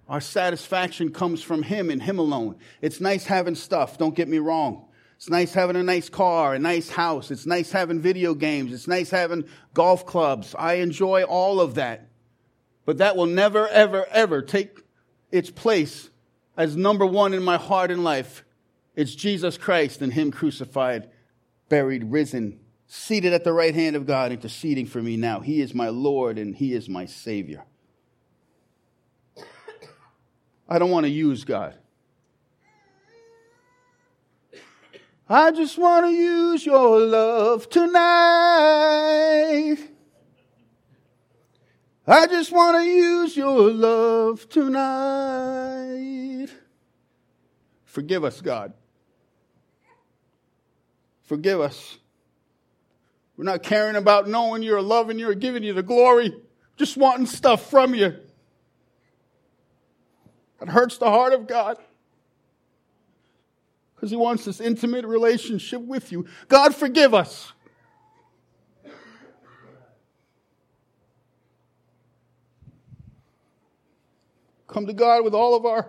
Our 0.09 0.23
satisfaction 0.23 1.13
comes 1.13 1.43
from 1.43 1.63
Him 1.63 1.91
and 1.91 2.03
Him 2.03 2.19
alone. 2.19 2.57
It's 2.81 2.99
nice 2.99 3.27
having 3.27 3.55
stuff, 3.55 3.99
don't 3.99 4.15
get 4.15 4.27
me 4.27 4.39
wrong. 4.39 4.87
It's 5.17 5.29
nice 5.29 5.53
having 5.53 5.77
a 5.77 5.83
nice 5.83 6.09
car, 6.09 6.55
a 6.55 6.59
nice 6.59 6.89
house. 6.89 7.31
It's 7.31 7.45
nice 7.45 7.73
having 7.73 8.01
video 8.01 8.35
games. 8.35 8.73
It's 8.73 8.87
nice 8.87 9.11
having 9.11 9.45
golf 9.75 10.07
clubs. 10.07 10.55
I 10.57 10.75
enjoy 10.75 11.25
all 11.25 11.61
of 11.61 11.75
that. 11.75 12.09
But 12.87 12.99
that 12.99 13.17
will 13.17 13.27
never, 13.27 13.67
ever, 13.69 14.07
ever 14.11 14.41
take 14.41 14.79
its 15.31 15.51
place 15.51 16.11
as 16.57 16.77
number 16.77 17.07
one 17.07 17.35
in 17.35 17.43
my 17.43 17.57
heart 17.57 17.91
and 17.91 18.05
life. 18.05 18.45
It's 18.95 19.15
Jesus 19.15 19.57
Christ 19.57 20.03
and 20.03 20.13
Him 20.13 20.31
crucified, 20.31 21.09
buried, 21.69 22.05
risen, 22.05 22.61
seated 22.87 23.33
at 23.33 23.45
the 23.45 23.53
right 23.53 23.75
hand 23.75 23.97
of 23.97 24.07
God, 24.07 24.33
interceding 24.33 24.87
for 24.87 25.03
me 25.03 25.17
now. 25.17 25.41
He 25.41 25.61
is 25.61 25.75
my 25.75 25.89
Lord 25.89 26.39
and 26.39 26.57
He 26.57 26.73
is 26.73 26.89
my 26.89 27.05
Savior. 27.07 27.65
I 30.69 30.79
don't 30.79 30.91
want 30.91 31.05
to 31.05 31.11
use 31.11 31.45
God. 31.45 31.75
I 35.29 35.51
just 35.51 35.77
want 35.79 36.07
to 36.07 36.13
use 36.13 36.65
your 36.65 37.01
love 37.01 37.69
tonight. 37.69 37.99
I 42.11 42.27
just 42.27 42.51
want 42.51 42.79
to 42.79 42.85
use 42.85 43.37
your 43.37 43.71
love 43.71 44.49
tonight. 44.49 46.49
Forgive 47.85 48.25
us, 48.25 48.41
God. 48.41 48.73
Forgive 51.25 51.61
us. 51.61 51.99
We're 53.37 53.45
not 53.45 53.63
caring 53.63 53.97
about 53.97 54.27
knowing 54.27 54.63
you're 54.63 54.81
loving 54.81 55.19
you 55.19 55.29
or 55.29 55.35
giving 55.35 55.63
you 55.63 55.75
the 55.75 55.83
glory, 55.83 56.35
just 56.79 56.97
wanting 56.97 57.27
stuff 57.27 57.69
from 57.69 57.95
you. 57.95 58.15
It 60.63 60.69
hurts 60.69 60.97
the 60.97 61.11
heart 61.11 61.35
of 61.35 61.47
God 61.47 61.77
because 63.95 64.11
He 64.11 64.17
wants 64.17 64.47
this 64.47 64.63
intimate 64.63 65.05
relationship 65.05 65.83
with 65.83 66.11
you. 66.11 66.27
God, 66.49 66.75
forgive 66.75 67.13
us. 67.13 67.53
Come 74.69 74.87
to 74.87 74.93
God 74.93 75.25
with 75.25 75.35
all 75.35 75.57
of 75.57 75.67
our 75.67 75.89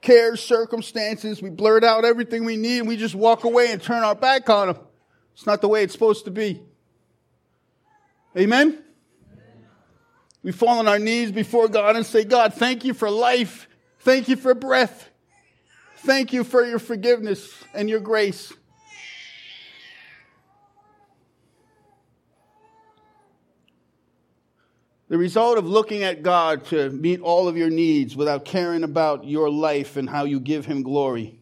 cares, 0.00 0.42
circumstances. 0.42 1.40
We 1.40 1.50
blurt 1.50 1.84
out 1.84 2.04
everything 2.04 2.44
we 2.44 2.56
need 2.56 2.78
and 2.80 2.88
we 2.88 2.96
just 2.96 3.14
walk 3.14 3.44
away 3.44 3.70
and 3.70 3.80
turn 3.80 4.02
our 4.02 4.14
back 4.14 4.48
on 4.48 4.70
Him. 4.70 4.76
It's 5.34 5.46
not 5.46 5.60
the 5.60 5.68
way 5.68 5.82
it's 5.82 5.92
supposed 5.92 6.24
to 6.24 6.30
be. 6.30 6.62
Amen? 8.36 8.82
We 10.42 10.52
fall 10.52 10.78
on 10.78 10.88
our 10.88 10.98
knees 10.98 11.30
before 11.30 11.68
God 11.68 11.96
and 11.96 12.06
say, 12.06 12.24
God, 12.24 12.54
thank 12.54 12.84
you 12.84 12.94
for 12.94 13.10
life. 13.10 13.68
Thank 14.00 14.28
you 14.28 14.36
for 14.36 14.54
breath. 14.54 15.10
Thank 15.98 16.32
you 16.32 16.44
for 16.44 16.64
your 16.64 16.78
forgiveness 16.78 17.52
and 17.74 17.90
your 17.90 18.00
grace. 18.00 18.52
The 25.10 25.18
result 25.18 25.58
of 25.58 25.66
looking 25.66 26.04
at 26.04 26.22
God 26.22 26.66
to 26.66 26.88
meet 26.90 27.20
all 27.20 27.48
of 27.48 27.56
your 27.56 27.68
needs 27.68 28.14
without 28.14 28.44
caring 28.44 28.84
about 28.84 29.24
your 29.24 29.50
life 29.50 29.96
and 29.96 30.08
how 30.08 30.24
you 30.24 30.38
give 30.38 30.66
Him 30.66 30.84
glory 30.84 31.40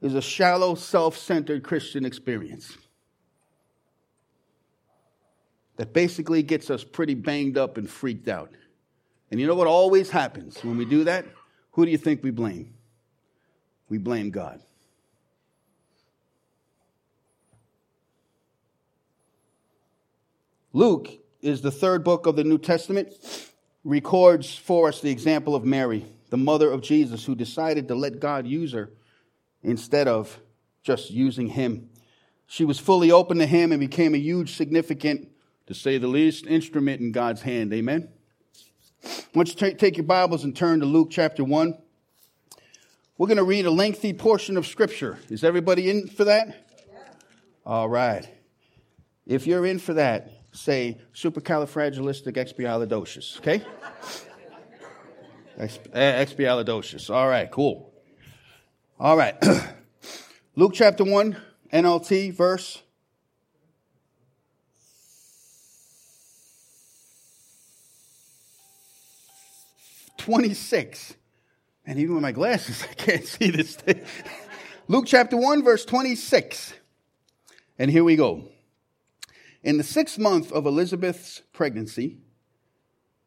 is 0.00 0.14
a 0.14 0.22
shallow, 0.22 0.76
self 0.76 1.18
centered 1.18 1.64
Christian 1.64 2.04
experience 2.04 2.78
that 5.78 5.92
basically 5.92 6.44
gets 6.44 6.70
us 6.70 6.84
pretty 6.84 7.14
banged 7.14 7.58
up 7.58 7.76
and 7.76 7.90
freaked 7.90 8.28
out. 8.28 8.52
And 9.32 9.40
you 9.40 9.48
know 9.48 9.56
what 9.56 9.66
always 9.66 10.10
happens 10.10 10.62
when 10.62 10.76
we 10.76 10.84
do 10.84 11.02
that? 11.04 11.26
Who 11.72 11.84
do 11.84 11.90
you 11.90 11.98
think 11.98 12.22
we 12.22 12.30
blame? 12.30 12.74
We 13.88 13.98
blame 13.98 14.30
God. 14.30 14.60
Luke 20.72 21.08
is 21.42 21.62
the 21.62 21.70
third 21.72 22.04
book 22.04 22.26
of 22.26 22.36
the 22.36 22.44
New 22.44 22.58
Testament, 22.58 23.12
records 23.82 24.54
for 24.54 24.88
us 24.88 25.00
the 25.00 25.10
example 25.10 25.56
of 25.56 25.64
Mary, 25.64 26.06
the 26.28 26.36
mother 26.36 26.70
of 26.70 26.80
Jesus, 26.80 27.24
who 27.24 27.34
decided 27.34 27.88
to 27.88 27.96
let 27.96 28.20
God 28.20 28.46
use 28.46 28.72
her 28.72 28.90
instead 29.64 30.06
of 30.06 30.38
just 30.84 31.10
using 31.10 31.48
him. 31.48 31.90
She 32.46 32.64
was 32.64 32.78
fully 32.78 33.10
open 33.10 33.38
to 33.38 33.46
him 33.46 33.72
and 33.72 33.80
became 33.80 34.14
a 34.14 34.18
huge, 34.18 34.56
significant, 34.56 35.28
to 35.66 35.74
say 35.74 35.98
the 35.98 36.06
least, 36.06 36.46
instrument 36.46 37.00
in 37.00 37.10
God's 37.10 37.42
hand. 37.42 37.72
Amen. 37.72 38.08
I 39.04 39.08
want 39.34 39.48
you 39.48 39.54
to 39.54 39.74
take 39.74 39.96
your 39.96 40.06
Bibles 40.06 40.44
and 40.44 40.54
turn 40.54 40.80
to 40.80 40.86
Luke 40.86 41.08
chapter 41.10 41.42
1. 41.42 41.76
We're 43.18 43.26
going 43.26 43.38
to 43.38 43.44
read 43.44 43.66
a 43.66 43.70
lengthy 43.72 44.12
portion 44.12 44.56
of 44.56 44.68
Scripture. 44.68 45.18
Is 45.28 45.42
everybody 45.42 45.90
in 45.90 46.06
for 46.06 46.24
that? 46.24 46.46
Yeah. 46.88 46.98
All 47.66 47.88
right. 47.88 48.28
If 49.26 49.48
you're 49.48 49.66
in 49.66 49.78
for 49.78 49.94
that, 49.94 50.39
say 50.52 50.98
supercalifragilisticexpialidocious, 51.14 53.38
okay? 53.38 53.64
Expialidocious. 55.58 57.10
All 57.10 57.28
right, 57.28 57.50
cool. 57.50 57.92
All 58.98 59.16
right. 59.16 59.36
Luke 60.56 60.72
chapter 60.74 61.04
1, 61.04 61.36
NLT, 61.72 62.34
verse 62.34 62.82
26. 70.18 71.14
And 71.86 71.98
even 71.98 72.14
with 72.14 72.22
my 72.22 72.32
glasses, 72.32 72.82
I 72.90 72.94
can't 72.94 73.24
see 73.24 73.50
this 73.50 73.76
thing. 73.76 74.02
Luke 74.88 75.06
chapter 75.06 75.36
1, 75.36 75.64
verse 75.64 75.84
26. 75.84 76.74
And 77.78 77.90
here 77.90 78.04
we 78.04 78.16
go. 78.16 78.48
In 79.62 79.76
the 79.76 79.84
sixth 79.84 80.18
month 80.18 80.52
of 80.52 80.64
Elizabeth's 80.64 81.42
pregnancy, 81.52 82.18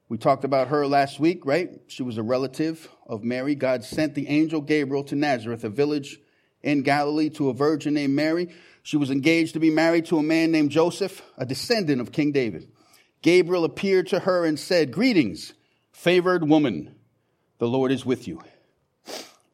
we 0.10 0.18
talked 0.18 0.44
about 0.44 0.70
her 0.70 0.88
last 0.88 1.20
week, 1.20 1.46
right? 1.46 1.70
She 1.88 2.02
was 2.02 2.18
a 2.18 2.24
relative 2.24 2.90
of 3.06 3.24
Mary. 3.24 3.54
God 3.56 3.84
sent 3.84 4.16
the 4.16 4.28
angel 4.28 4.62
Gabriel 4.62 5.04
to 5.06 5.16
Nazareth, 5.16 5.64
a 5.64 5.70
village 5.70 6.20
in 6.62 6.82
Galilee, 6.82 7.30
to 7.32 7.50
a 7.50 7.54
virgin 7.54 7.94
named 7.94 8.16
Mary. 8.16 8.54
She 8.82 8.98
was 8.98 9.12
engaged 9.12 9.54
to 9.54 9.60
be 9.60 9.70
married 9.70 10.06
to 10.08 10.18
a 10.18 10.24
man 10.24 10.52
named 10.52 10.72
Joseph, 10.72 11.22
a 11.38 11.46
descendant 11.46 12.02
of 12.02 12.12
King 12.12 12.32
David. 12.32 12.68
Gabriel 13.22 13.64
appeared 13.64 14.08
to 14.08 14.20
her 14.22 14.44
and 14.44 14.60
said, 14.60 14.92
Greetings 14.92 15.54
Favored 15.92 16.50
woman, 16.50 16.96
the 17.60 17.68
Lord 17.68 17.92
is 17.92 18.06
with 18.06 18.28
you. 18.28 18.42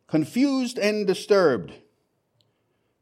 Confused 0.08 0.80
and 0.80 1.06
disturbed, 1.06 1.74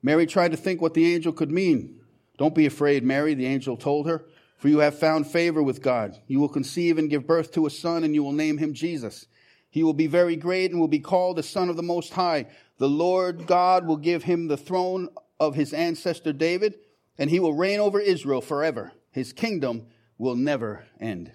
Mary 0.02 0.26
tried 0.26 0.52
to 0.52 0.58
think 0.58 0.82
what 0.82 0.94
the 0.96 1.14
angel 1.14 1.32
could 1.32 1.52
mean. 1.52 1.97
Don't 2.38 2.56
be 2.56 2.66
afraid, 2.66 3.04
Mary, 3.04 3.34
the 3.34 3.46
angel 3.46 3.78
told 3.78 4.08
her, 4.08 4.26
for 4.58 4.70
you 4.70 4.80
have 4.80 4.98
found 4.98 5.28
favor 5.28 5.62
with 5.62 5.82
God. 5.82 6.18
You 6.28 6.40
will 6.40 6.50
conceive 6.50 6.98
and 6.98 7.10
give 7.10 7.28
birth 7.28 7.52
to 7.54 7.66
a 7.66 7.70
son, 7.72 8.04
and 8.04 8.14
you 8.16 8.24
will 8.24 8.32
name 8.32 8.58
him 8.58 8.74
Jesus. 8.74 9.26
He 9.70 9.84
will 9.84 9.94
be 9.94 10.08
very 10.08 10.36
great 10.36 10.72
and 10.72 10.80
will 10.80 10.88
be 10.88 11.00
called 11.00 11.38
the 11.38 11.44
Son 11.44 11.70
of 11.70 11.76
the 11.76 11.84
Most 11.84 12.14
High. 12.14 12.48
The 12.78 12.90
Lord 12.90 13.46
God 13.46 13.86
will 13.86 13.98
give 13.98 14.24
him 14.24 14.48
the 14.48 14.58
throne 14.58 15.10
of 15.40 15.56
his 15.56 15.74
ancestor 15.74 16.34
David, 16.34 16.80
and 17.18 17.30
he 17.30 17.40
will 17.40 17.54
reign 17.54 17.80
over 17.80 18.00
Israel 18.00 18.42
forever. 18.42 18.94
His 19.12 19.34
kingdom 19.34 19.88
will 20.18 20.36
never 20.36 20.86
end. 21.00 21.32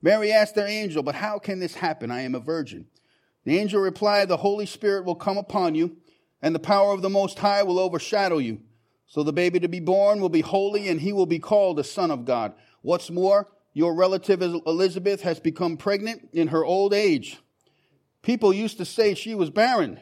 Mary 0.00 0.32
asked 0.32 0.54
their 0.54 0.66
angel, 0.66 1.02
But 1.02 1.16
how 1.16 1.38
can 1.38 1.58
this 1.58 1.74
happen? 1.74 2.10
I 2.10 2.22
am 2.22 2.34
a 2.34 2.40
virgin. 2.40 2.86
The 3.44 3.58
angel 3.58 3.80
replied, 3.80 4.28
The 4.28 4.38
Holy 4.38 4.66
Spirit 4.66 5.04
will 5.04 5.14
come 5.14 5.36
upon 5.36 5.74
you, 5.74 5.96
and 6.40 6.54
the 6.54 6.58
power 6.58 6.92
of 6.92 7.02
the 7.02 7.10
Most 7.10 7.38
High 7.38 7.62
will 7.62 7.78
overshadow 7.78 8.38
you. 8.38 8.60
So 9.06 9.22
the 9.22 9.32
baby 9.32 9.60
to 9.60 9.68
be 9.68 9.80
born 9.80 10.20
will 10.20 10.28
be 10.28 10.40
holy, 10.40 10.88
and 10.88 11.00
he 11.00 11.12
will 11.12 11.26
be 11.26 11.38
called 11.38 11.76
the 11.76 11.84
Son 11.84 12.10
of 12.10 12.24
God. 12.24 12.54
What's 12.82 13.10
more, 13.10 13.48
your 13.72 13.94
relative 13.94 14.40
Elizabeth 14.40 15.22
has 15.22 15.40
become 15.40 15.76
pregnant 15.76 16.28
in 16.32 16.48
her 16.48 16.64
old 16.64 16.94
age. 16.94 17.38
People 18.22 18.54
used 18.54 18.78
to 18.78 18.84
say 18.84 19.14
she 19.14 19.34
was 19.34 19.50
barren, 19.50 20.00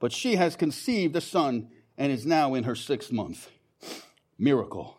but 0.00 0.12
she 0.12 0.36
has 0.36 0.56
conceived 0.56 1.14
a 1.14 1.20
son 1.20 1.68
and 1.96 2.10
is 2.10 2.26
now 2.26 2.54
in 2.54 2.64
her 2.64 2.74
sixth 2.74 3.12
month. 3.12 3.50
Miracle. 4.38 4.98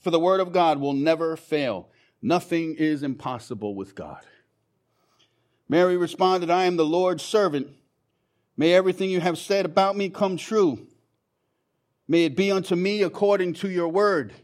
For 0.00 0.10
the 0.10 0.20
word 0.20 0.40
of 0.40 0.52
God 0.52 0.80
will 0.80 0.92
never 0.92 1.36
fail. 1.36 1.88
Nothing 2.20 2.74
is 2.74 3.02
impossible 3.02 3.74
with 3.74 3.94
God. 3.94 4.20
Mary 5.68 5.96
responded, 5.96 6.50
I 6.50 6.64
am 6.64 6.76
the 6.76 6.84
Lord's 6.84 7.22
servant. 7.22 7.68
May 8.56 8.74
everything 8.74 9.10
you 9.10 9.20
have 9.20 9.38
said 9.38 9.64
about 9.64 9.96
me 9.96 10.10
come 10.10 10.36
true. 10.36 10.86
May 12.06 12.24
it 12.24 12.36
be 12.36 12.50
unto 12.50 12.76
me 12.76 13.02
according 13.02 13.54
to 13.54 13.70
your 13.70 13.88
word. 13.88 14.34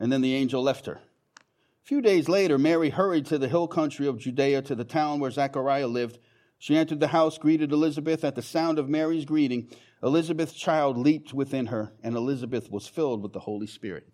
And 0.00 0.10
then 0.10 0.20
the 0.20 0.34
angel 0.34 0.62
left 0.62 0.86
her. 0.86 1.00
A 1.34 1.84
few 1.84 2.00
days 2.00 2.28
later, 2.28 2.58
Mary 2.58 2.90
hurried 2.90 3.26
to 3.26 3.38
the 3.38 3.48
hill 3.48 3.68
country 3.68 4.06
of 4.06 4.18
Judea 4.18 4.62
to 4.62 4.74
the 4.74 4.84
town 4.84 5.20
where 5.20 5.30
Zechariah 5.30 5.86
lived. 5.86 6.18
She 6.58 6.76
entered 6.76 7.00
the 7.00 7.08
house, 7.08 7.38
greeted 7.38 7.72
Elizabeth. 7.72 8.24
At 8.24 8.34
the 8.34 8.42
sound 8.42 8.78
of 8.78 8.88
Mary's 8.88 9.24
greeting, 9.24 9.68
Elizabeth's 10.02 10.54
child 10.54 10.96
leaped 10.96 11.32
within 11.32 11.66
her, 11.66 11.92
and 12.02 12.16
Elizabeth 12.16 12.70
was 12.70 12.88
filled 12.88 13.22
with 13.22 13.32
the 13.32 13.40
Holy 13.40 13.66
Spirit. 13.66 14.08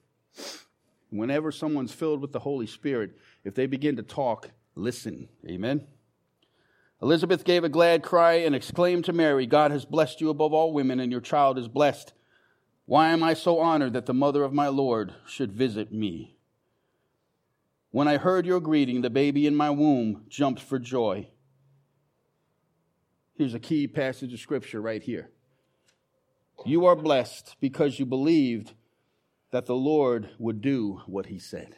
Whenever 1.10 1.50
someone's 1.50 1.92
filled 1.92 2.20
with 2.20 2.32
the 2.32 2.40
Holy 2.40 2.66
Spirit, 2.66 3.16
if 3.44 3.54
they 3.54 3.66
begin 3.66 3.96
to 3.96 4.02
talk, 4.02 4.50
listen. 4.74 5.28
Amen. 5.48 5.86
Elizabeth 7.00 7.44
gave 7.44 7.64
a 7.64 7.68
glad 7.68 8.02
cry 8.02 8.34
and 8.34 8.54
exclaimed 8.54 9.04
to 9.04 9.12
Mary, 9.12 9.46
God 9.46 9.70
has 9.70 9.84
blessed 9.84 10.20
you 10.20 10.30
above 10.30 10.52
all 10.52 10.72
women, 10.72 11.00
and 11.00 11.12
your 11.12 11.20
child 11.20 11.58
is 11.58 11.68
blessed. 11.68 12.12
Why 12.88 13.10
am 13.10 13.22
I 13.22 13.34
so 13.34 13.58
honored 13.58 13.92
that 13.92 14.06
the 14.06 14.14
mother 14.14 14.42
of 14.42 14.54
my 14.54 14.68
Lord 14.68 15.12
should 15.26 15.52
visit 15.52 15.92
me? 15.92 16.38
When 17.90 18.08
I 18.08 18.16
heard 18.16 18.46
your 18.46 18.60
greeting, 18.60 19.02
the 19.02 19.10
baby 19.10 19.46
in 19.46 19.54
my 19.54 19.68
womb 19.68 20.24
jumped 20.30 20.62
for 20.62 20.78
joy. 20.78 21.28
Here's 23.34 23.52
a 23.52 23.60
key 23.60 23.86
passage 23.88 24.32
of 24.32 24.40
scripture 24.40 24.80
right 24.80 25.02
here. 25.02 25.28
You 26.64 26.86
are 26.86 26.96
blessed 26.96 27.56
because 27.60 27.98
you 27.98 28.06
believed 28.06 28.72
that 29.50 29.66
the 29.66 29.76
Lord 29.76 30.30
would 30.38 30.62
do 30.62 31.02
what 31.04 31.26
he 31.26 31.38
said. 31.38 31.76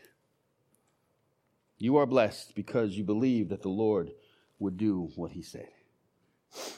You 1.76 1.97
are 1.97 2.07
blessed 2.07 2.55
because 2.55 2.97
you 2.97 3.02
believed 3.02 3.50
that 3.50 3.62
the 3.62 3.69
Lord 3.69 4.12
would 4.61 4.76
do 4.76 5.11
what 5.17 5.33
he 5.33 5.43
said. 5.43 5.71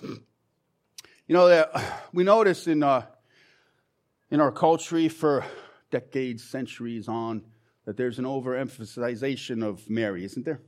You 1.28 1.36
know, 1.38 1.48
that 1.48 2.08
we 2.12 2.24
notice 2.24 2.66
in, 2.66 2.82
uh, 2.82 3.06
in 4.32 4.40
our 4.40 4.50
culture 4.50 5.10
for 5.10 5.44
decades, 5.90 6.42
centuries 6.42 7.06
on, 7.06 7.42
that 7.84 7.98
there's 7.98 8.18
an 8.18 8.24
overemphasization 8.24 9.62
of 9.62 9.90
Mary, 9.90 10.24
isn't 10.24 10.46
there? 10.46 10.62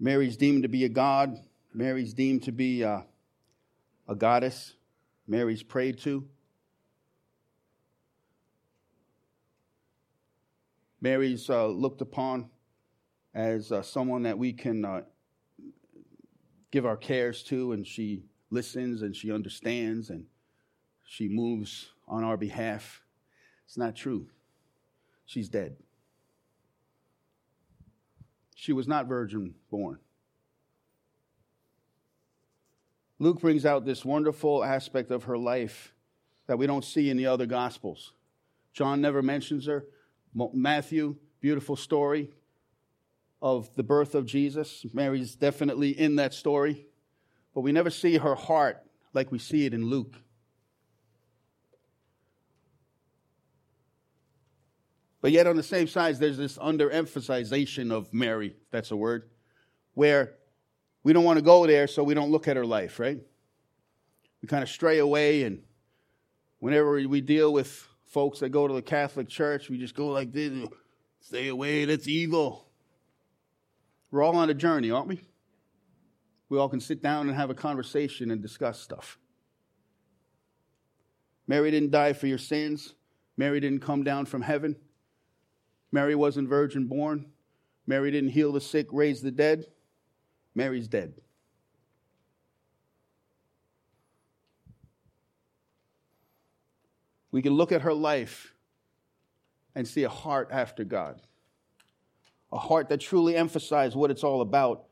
Mary's 0.00 0.38
deemed 0.38 0.62
to 0.62 0.68
be 0.68 0.86
a 0.86 0.88
god. 0.88 1.36
Mary's 1.74 2.14
deemed 2.14 2.42
to 2.44 2.52
be 2.52 2.82
uh, 2.82 3.02
a 4.08 4.14
goddess. 4.14 4.76
Mary's 5.26 5.62
prayed 5.62 5.98
to. 5.98 6.26
Mary's 11.02 11.50
uh, 11.50 11.66
looked 11.66 12.00
upon 12.00 12.48
as 13.34 13.70
uh, 13.70 13.82
someone 13.82 14.22
that 14.22 14.38
we 14.38 14.54
can 14.54 14.86
uh, 14.86 15.02
give 16.70 16.86
our 16.86 16.96
cares 16.96 17.42
to, 17.42 17.72
and 17.72 17.86
she 17.86 18.22
listens 18.50 19.02
and 19.02 19.14
she 19.14 19.30
understands 19.30 20.08
and 20.08 20.24
she 21.10 21.26
moves 21.26 21.88
on 22.06 22.22
our 22.22 22.36
behalf. 22.36 23.02
It's 23.64 23.78
not 23.78 23.96
true. 23.96 24.26
She's 25.24 25.48
dead. 25.48 25.76
She 28.54 28.74
was 28.74 28.86
not 28.86 29.06
virgin 29.06 29.54
born. 29.70 30.00
Luke 33.18 33.40
brings 33.40 33.64
out 33.64 33.86
this 33.86 34.04
wonderful 34.04 34.62
aspect 34.62 35.10
of 35.10 35.24
her 35.24 35.38
life 35.38 35.94
that 36.46 36.58
we 36.58 36.66
don't 36.66 36.84
see 36.84 37.08
in 37.08 37.16
the 37.16 37.26
other 37.26 37.46
gospels. 37.46 38.12
John 38.74 39.00
never 39.00 39.22
mentions 39.22 39.64
her. 39.64 39.86
Matthew, 40.34 41.16
beautiful 41.40 41.74
story 41.74 42.30
of 43.40 43.74
the 43.76 43.82
birth 43.82 44.14
of 44.14 44.26
Jesus. 44.26 44.84
Mary's 44.92 45.34
definitely 45.34 45.98
in 45.98 46.16
that 46.16 46.34
story, 46.34 46.86
but 47.54 47.62
we 47.62 47.72
never 47.72 47.90
see 47.90 48.18
her 48.18 48.34
heart 48.34 48.84
like 49.14 49.32
we 49.32 49.38
see 49.38 49.64
it 49.64 49.72
in 49.72 49.86
Luke. 49.86 50.14
But 55.28 55.34
yet, 55.34 55.46
on 55.46 55.56
the 55.56 55.62
same 55.62 55.86
side, 55.88 56.16
there's 56.16 56.38
this 56.38 56.56
underemphasization 56.56 57.92
of 57.92 58.14
Mary, 58.14 58.56
that's 58.70 58.92
a 58.92 58.96
word, 58.96 59.28
where 59.92 60.36
we 61.02 61.12
don't 61.12 61.24
want 61.24 61.36
to 61.38 61.44
go 61.44 61.66
there, 61.66 61.86
so 61.86 62.02
we 62.02 62.14
don't 62.14 62.30
look 62.30 62.48
at 62.48 62.56
her 62.56 62.64
life, 62.64 62.98
right? 62.98 63.18
We 64.40 64.48
kind 64.48 64.62
of 64.62 64.70
stray 64.70 65.00
away, 65.00 65.42
and 65.42 65.60
whenever 66.60 67.06
we 67.06 67.20
deal 67.20 67.52
with 67.52 67.86
folks 68.06 68.40
that 68.40 68.48
go 68.48 68.66
to 68.66 68.72
the 68.72 68.80
Catholic 68.80 69.28
Church, 69.28 69.68
we 69.68 69.76
just 69.76 69.94
go 69.94 70.06
like 70.06 70.32
this 70.32 70.66
stay 71.20 71.48
away, 71.48 71.84
that's 71.84 72.08
evil. 72.08 72.66
We're 74.10 74.22
all 74.22 74.34
on 74.34 74.48
a 74.48 74.54
journey, 74.54 74.90
aren't 74.90 75.08
we? 75.08 75.20
We 76.48 76.58
all 76.58 76.70
can 76.70 76.80
sit 76.80 77.02
down 77.02 77.28
and 77.28 77.36
have 77.36 77.50
a 77.50 77.54
conversation 77.54 78.30
and 78.30 78.40
discuss 78.40 78.80
stuff. 78.80 79.18
Mary 81.46 81.70
didn't 81.70 81.90
die 81.90 82.14
for 82.14 82.28
your 82.28 82.38
sins. 82.38 82.94
Mary 83.36 83.60
didn't 83.60 83.82
come 83.82 84.04
down 84.04 84.24
from 84.24 84.40
heaven. 84.40 84.74
Mary 85.90 86.14
wasn't 86.14 86.48
virgin 86.48 86.86
born. 86.86 87.26
Mary 87.86 88.10
didn't 88.10 88.30
heal 88.30 88.52
the 88.52 88.60
sick, 88.60 88.86
raise 88.92 89.22
the 89.22 89.30
dead. 89.30 89.66
Mary's 90.54 90.88
dead. 90.88 91.14
We 97.30 97.42
can 97.42 97.52
look 97.52 97.72
at 97.72 97.82
her 97.82 97.94
life 97.94 98.54
and 99.74 99.86
see 99.86 100.02
a 100.02 100.08
heart 100.08 100.48
after 100.50 100.84
God, 100.84 101.20
a 102.52 102.58
heart 102.58 102.88
that 102.88 103.00
truly 103.00 103.36
emphasized 103.36 103.94
what 103.94 104.10
it's 104.10 104.24
all 104.24 104.40
about 104.40 104.84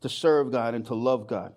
to 0.00 0.08
serve 0.08 0.50
God 0.50 0.74
and 0.74 0.86
to 0.86 0.94
love 0.94 1.26
God. 1.26 1.54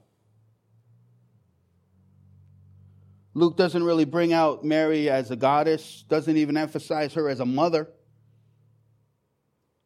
Luke 3.34 3.58
doesn't 3.58 3.84
really 3.84 4.06
bring 4.06 4.34
out 4.34 4.64
Mary 4.64 5.10
as 5.10 5.30
a 5.30 5.36
goddess, 5.36 6.06
doesn't 6.08 6.38
even 6.38 6.58
emphasize 6.58 7.14
her 7.14 7.28
as 7.28 7.40
a 7.40 7.46
mother. 7.46 7.90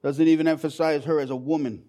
Doesn't 0.01 0.27
even 0.27 0.47
emphasize 0.47 1.03
her 1.05 1.19
as 1.19 1.29
a 1.29 1.35
woman. 1.35 1.85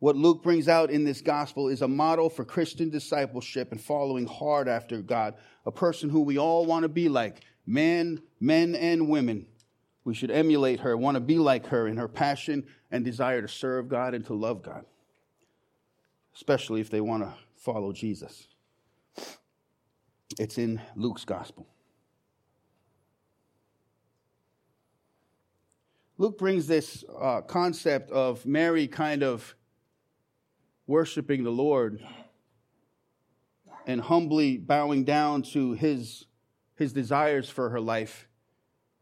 What 0.00 0.16
Luke 0.16 0.42
brings 0.42 0.68
out 0.68 0.90
in 0.90 1.04
this 1.04 1.20
gospel 1.20 1.68
is 1.68 1.80
a 1.80 1.88
model 1.88 2.28
for 2.28 2.44
Christian 2.44 2.90
discipleship 2.90 3.72
and 3.72 3.80
following 3.80 4.26
hard 4.26 4.68
after 4.68 5.00
God, 5.00 5.34
a 5.64 5.72
person 5.72 6.10
who 6.10 6.20
we 6.20 6.38
all 6.38 6.66
want 6.66 6.82
to 6.82 6.88
be 6.88 7.08
like, 7.08 7.42
men, 7.66 8.20
men 8.40 8.74
and 8.74 9.08
women. 9.08 9.46
We 10.04 10.14
should 10.14 10.30
emulate 10.30 10.80
her, 10.80 10.96
want 10.96 11.14
to 11.14 11.20
be 11.20 11.38
like 11.38 11.66
her 11.68 11.88
in 11.88 11.96
her 11.96 12.08
passion 12.08 12.66
and 12.90 13.04
desire 13.04 13.40
to 13.40 13.48
serve 13.48 13.88
God 13.88 14.12
and 14.12 14.26
to 14.26 14.34
love 14.34 14.62
God, 14.62 14.84
especially 16.34 16.82
if 16.82 16.90
they 16.90 17.00
want 17.00 17.22
to 17.22 17.32
follow 17.56 17.92
Jesus. 17.92 18.48
It's 20.38 20.58
in 20.58 20.82
Luke's 20.96 21.24
gospel. 21.24 21.66
Luke 26.16 26.38
brings 26.38 26.68
this 26.68 27.04
uh, 27.20 27.40
concept 27.40 28.10
of 28.12 28.46
Mary 28.46 28.86
kind 28.86 29.24
of 29.24 29.56
worshiping 30.86 31.42
the 31.42 31.50
Lord 31.50 32.00
and 33.86 34.00
humbly 34.00 34.56
bowing 34.56 35.02
down 35.02 35.42
to 35.42 35.72
his, 35.72 36.26
his 36.76 36.92
desires 36.92 37.48
for 37.48 37.70
her 37.70 37.80
life. 37.80 38.28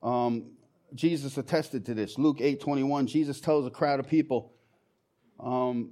Um, 0.03 0.53
Jesus 0.95 1.37
attested 1.37 1.85
to 1.87 1.95
this. 1.95 2.19
Luke 2.19 2.39
8 2.41 2.61
21, 2.61 3.07
Jesus 3.07 3.41
tells 3.41 3.67
a 3.67 3.71
crowd 3.71 4.01
of 4.01 4.09
people, 4.09 4.55
um, 5.39 5.91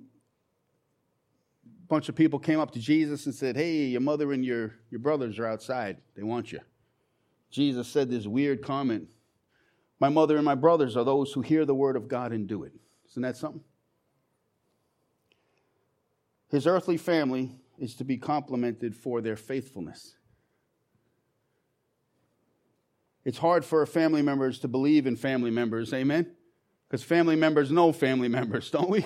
a 1.67 1.87
bunch 1.89 2.09
of 2.09 2.17
people 2.17 2.39
came 2.39 2.61
up 2.61 2.71
to 2.73 2.79
Jesus 2.79 3.27
and 3.27 3.35
said, 3.35 3.57
Hey, 3.57 3.85
your 3.85 4.01
mother 4.01 4.33
and 4.33 4.43
your, 4.45 4.77
your 4.91 5.01
brothers 5.01 5.39
are 5.39 5.47
outside. 5.47 5.99
They 6.17 6.23
want 6.23 6.51
you. 6.51 6.61
Jesus 7.51 7.89
said 7.89 8.09
this 8.09 8.27
weird 8.27 8.63
comment 8.63 9.09
my 10.01 10.09
mother 10.09 10.37
and 10.37 10.45
my 10.45 10.55
brothers 10.55 10.97
are 10.97 11.05
those 11.05 11.33
who 11.33 11.43
hear 11.43 11.67
the 11.67 11.75
word 11.75 11.95
of 11.95 12.09
God 12.09 12.33
and 12.33 12.49
do 12.49 12.65
it. 12.65 12.73
Isn't 13.11 13.23
that 13.23 13.37
something? 13.37 13.63
His 16.49 16.67
earthly 16.67 16.97
family 16.97 17.53
is 17.79 17.95
to 17.97 18.05
be 18.05 18.17
complimented 18.17 18.97
for 18.97 19.21
their 19.21 19.37
faithfulness. 19.37 20.15
It's 23.25 23.39
hard 23.39 23.65
for 23.65 23.85
family 23.85 24.23
members 24.23 24.61
to 24.61 24.69
believe 24.69 25.07
in 25.07 25.17
family 25.17 25.51
members, 25.51 25.93
amen? 25.93 26.33
Because 26.89 27.05
family 27.05 27.37
members 27.37 27.71
know 27.71 27.93
family 27.93 28.29
members, 28.29 28.71
don't 28.73 28.89
we? 28.89 29.05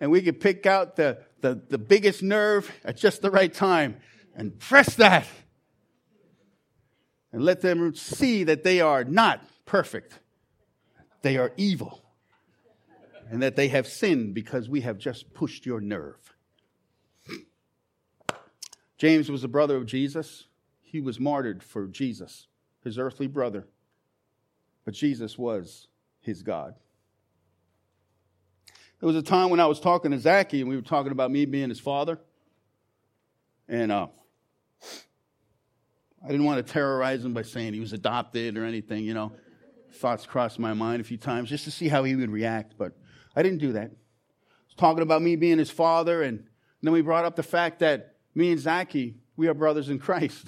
and 0.00 0.10
we 0.10 0.22
can 0.22 0.36
pick 0.36 0.64
out 0.64 0.96
the, 0.96 1.18
the, 1.40 1.60
the 1.68 1.78
biggest 1.78 2.22
nerve 2.22 2.70
at 2.84 2.96
just 2.96 3.20
the 3.20 3.30
right 3.30 3.52
time 3.52 3.96
and 4.36 4.58
press 4.58 4.94
that 4.96 5.26
and 7.34 7.44
let 7.44 7.62
them 7.62 7.92
see 7.96 8.44
that 8.44 8.62
they 8.62 8.80
are 8.80 9.02
not 9.02 9.44
perfect. 9.66 10.20
They 11.22 11.36
are 11.36 11.52
evil. 11.56 12.00
And 13.28 13.42
that 13.42 13.56
they 13.56 13.66
have 13.68 13.88
sinned 13.88 14.34
because 14.34 14.68
we 14.68 14.82
have 14.82 14.98
just 14.98 15.34
pushed 15.34 15.66
your 15.66 15.80
nerve. 15.80 16.32
James 18.98 19.28
was 19.28 19.42
a 19.42 19.48
brother 19.48 19.74
of 19.74 19.84
Jesus. 19.84 20.46
He 20.80 21.00
was 21.00 21.18
martyred 21.18 21.64
for 21.64 21.88
Jesus, 21.88 22.46
his 22.84 22.98
earthly 22.98 23.26
brother. 23.26 23.66
But 24.84 24.94
Jesus 24.94 25.36
was 25.36 25.88
his 26.20 26.44
God. 26.44 26.76
There 29.00 29.08
was 29.08 29.16
a 29.16 29.22
time 29.22 29.50
when 29.50 29.58
I 29.58 29.66
was 29.66 29.80
talking 29.80 30.12
to 30.12 30.20
Zachy 30.20 30.60
and 30.60 30.70
we 30.70 30.76
were 30.76 30.82
talking 30.82 31.10
about 31.10 31.32
me 31.32 31.46
being 31.46 31.68
his 31.68 31.80
father. 31.80 32.20
And 33.68 33.90
uh, 33.90 34.06
I 36.24 36.28
didn't 36.28 36.46
want 36.46 36.66
to 36.66 36.72
terrorize 36.72 37.22
him 37.24 37.34
by 37.34 37.42
saying 37.42 37.74
he 37.74 37.80
was 37.80 37.92
adopted 37.92 38.56
or 38.56 38.64
anything, 38.64 39.04
you 39.04 39.12
know. 39.12 39.32
Thoughts 39.92 40.24
crossed 40.26 40.58
my 40.58 40.72
mind 40.72 41.00
a 41.00 41.04
few 41.04 41.18
times 41.18 41.50
just 41.50 41.64
to 41.64 41.70
see 41.70 41.86
how 41.86 42.02
he 42.02 42.16
would 42.16 42.30
react, 42.30 42.74
but 42.78 42.96
I 43.36 43.42
didn't 43.42 43.58
do 43.58 43.72
that. 43.72 43.90
I 43.90 44.66
was 44.66 44.74
talking 44.76 45.02
about 45.02 45.22
me 45.22 45.36
being 45.36 45.58
his 45.58 45.70
father, 45.70 46.22
and 46.22 46.44
then 46.82 46.92
we 46.92 47.02
brought 47.02 47.24
up 47.26 47.36
the 47.36 47.42
fact 47.42 47.80
that 47.80 48.16
me 48.34 48.50
and 48.50 48.60
Zachy, 48.60 49.16
we 49.36 49.48
are 49.48 49.54
brothers 49.54 49.90
in 49.90 49.98
Christ. 49.98 50.46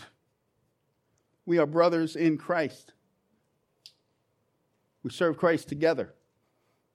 We 1.45 1.59
are 1.59 1.67
brothers 1.67 2.17
in 2.17 2.39
Christ. 2.39 2.93
We 5.03 5.11
serve 5.11 5.37
Christ 5.37 5.69
together 5.69 6.15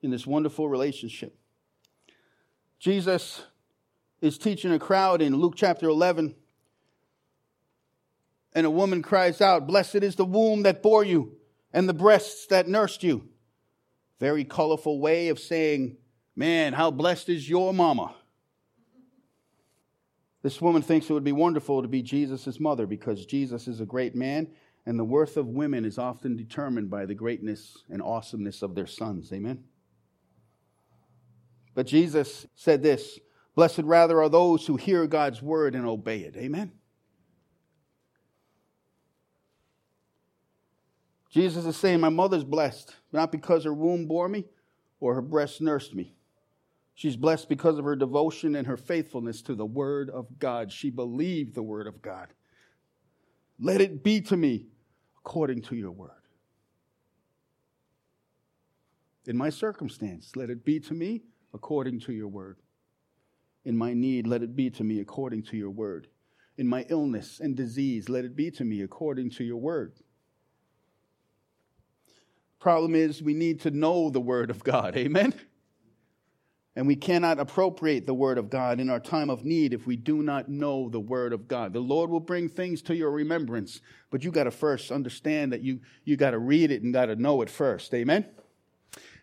in 0.01 0.09
this 0.09 0.27
wonderful 0.27 0.67
relationship. 0.67 1.37
Jesus 2.79 3.43
is 4.19 4.37
teaching 4.37 4.73
a 4.73 4.79
crowd 4.79 5.21
in 5.21 5.35
Luke 5.37 5.53
chapter 5.55 5.87
11 5.87 6.35
and 8.53 8.65
a 8.65 8.71
woman 8.71 9.01
cries 9.01 9.41
out, 9.41 9.67
Blessed 9.67 9.95
is 9.95 10.15
the 10.15 10.25
womb 10.25 10.63
that 10.63 10.81
bore 10.81 11.03
you 11.03 11.37
and 11.73 11.87
the 11.87 11.93
breasts 11.93 12.47
that 12.47 12.67
nursed 12.67 13.03
you. 13.03 13.29
Very 14.19 14.43
colorful 14.43 14.99
way 14.99 15.29
of 15.29 15.39
saying, 15.39 15.97
Man, 16.35 16.73
how 16.73 16.91
blessed 16.91 17.29
is 17.29 17.49
your 17.49 17.73
mama. 17.73 18.15
This 20.43 20.59
woman 20.59 20.81
thinks 20.81 21.09
it 21.09 21.13
would 21.13 21.23
be 21.23 21.31
wonderful 21.31 21.81
to 21.81 21.87
be 21.87 22.01
Jesus' 22.01 22.59
mother 22.59 22.87
because 22.87 23.25
Jesus 23.25 23.67
is 23.67 23.79
a 23.79 23.85
great 23.85 24.15
man 24.15 24.47
And 24.85 24.97
the 24.97 25.03
worth 25.05 25.37
of 25.37 25.47
women 25.47 25.85
is 25.85 25.99
often 25.99 26.35
determined 26.35 26.89
by 26.89 27.05
the 27.05 27.13
greatness 27.13 27.77
and 27.89 28.01
awesomeness 28.01 28.63
of 28.63 28.73
their 28.73 28.87
sons. 28.87 29.31
Amen? 29.31 29.63
But 31.75 31.85
Jesus 31.85 32.47
said 32.55 32.81
this 32.81 33.19
Blessed 33.55 33.83
rather 33.83 34.21
are 34.21 34.29
those 34.29 34.65
who 34.65 34.77
hear 34.77 35.05
God's 35.07 35.41
word 35.41 35.75
and 35.75 35.85
obey 35.85 36.21
it. 36.21 36.35
Amen? 36.35 36.71
Jesus 41.31 41.65
is 41.65 41.77
saying, 41.77 42.01
My 42.01 42.09
mother's 42.09 42.43
blessed, 42.43 42.93
not 43.13 43.31
because 43.31 43.63
her 43.63 43.73
womb 43.73 44.05
bore 44.05 44.27
me 44.27 44.45
or 44.99 45.15
her 45.15 45.21
breast 45.21 45.61
nursed 45.61 45.95
me. 45.95 46.13
She's 46.93 47.15
blessed 47.15 47.47
because 47.47 47.79
of 47.79 47.85
her 47.85 47.95
devotion 47.95 48.53
and 48.53 48.67
her 48.67 48.77
faithfulness 48.77 49.41
to 49.43 49.55
the 49.55 49.65
Word 49.65 50.09
of 50.09 50.39
God. 50.39 50.71
She 50.71 50.89
believed 50.89 51.55
the 51.55 51.63
Word 51.63 51.87
of 51.87 52.01
God. 52.01 52.27
Let 53.59 53.79
it 53.79 54.03
be 54.03 54.21
to 54.21 54.35
me 54.35 54.67
according 55.17 55.61
to 55.63 55.75
your 55.75 55.91
Word. 55.91 56.11
In 59.25 59.37
my 59.37 59.49
circumstance, 59.49 60.35
let 60.35 60.49
it 60.49 60.65
be 60.65 60.79
to 60.81 60.93
me 60.93 61.21
according 61.53 62.01
to 62.01 62.11
your 62.11 62.27
Word. 62.27 62.57
In 63.63 63.77
my 63.77 63.93
need, 63.93 64.27
let 64.27 64.43
it 64.43 64.55
be 64.55 64.69
to 64.71 64.83
me 64.83 64.99
according 64.99 65.43
to 65.43 65.57
your 65.57 65.69
Word. 65.69 66.07
In 66.57 66.67
my 66.67 66.85
illness 66.89 67.39
and 67.39 67.55
disease, 67.55 68.09
let 68.09 68.25
it 68.25 68.35
be 68.35 68.51
to 68.51 68.65
me 68.65 68.81
according 68.81 69.29
to 69.31 69.43
your 69.45 69.57
Word. 69.57 69.93
Problem 72.61 72.93
is, 72.93 73.23
we 73.23 73.33
need 73.33 73.61
to 73.61 73.71
know 73.71 74.11
the 74.11 74.21
Word 74.21 74.51
of 74.51 74.63
God. 74.63 74.95
Amen? 74.97 75.33
And 76.75 76.87
we 76.87 76.95
cannot 76.95 77.39
appropriate 77.39 78.05
the 78.05 78.13
Word 78.13 78.37
of 78.37 78.49
God 78.49 78.79
in 78.79 78.89
our 78.89 78.99
time 78.99 79.31
of 79.31 79.43
need 79.43 79.73
if 79.73 79.87
we 79.87 79.97
do 79.97 80.21
not 80.21 80.47
know 80.47 80.87
the 80.87 80.99
Word 80.99 81.33
of 81.33 81.47
God. 81.47 81.73
The 81.73 81.79
Lord 81.79 82.11
will 82.11 82.19
bring 82.19 82.47
things 82.47 82.83
to 82.83 82.95
your 82.95 83.09
remembrance, 83.11 83.81
but 84.11 84.23
you 84.23 84.31
got 84.31 84.43
to 84.43 84.51
first 84.51 84.91
understand 84.91 85.51
that 85.51 85.61
you, 85.61 85.81
you 86.05 86.15
got 86.15 86.31
to 86.31 86.39
read 86.39 86.71
it 86.71 86.83
and 86.83 86.93
got 86.93 87.07
to 87.07 87.15
know 87.15 87.41
it 87.41 87.49
first. 87.49 87.93
Amen? 87.95 88.25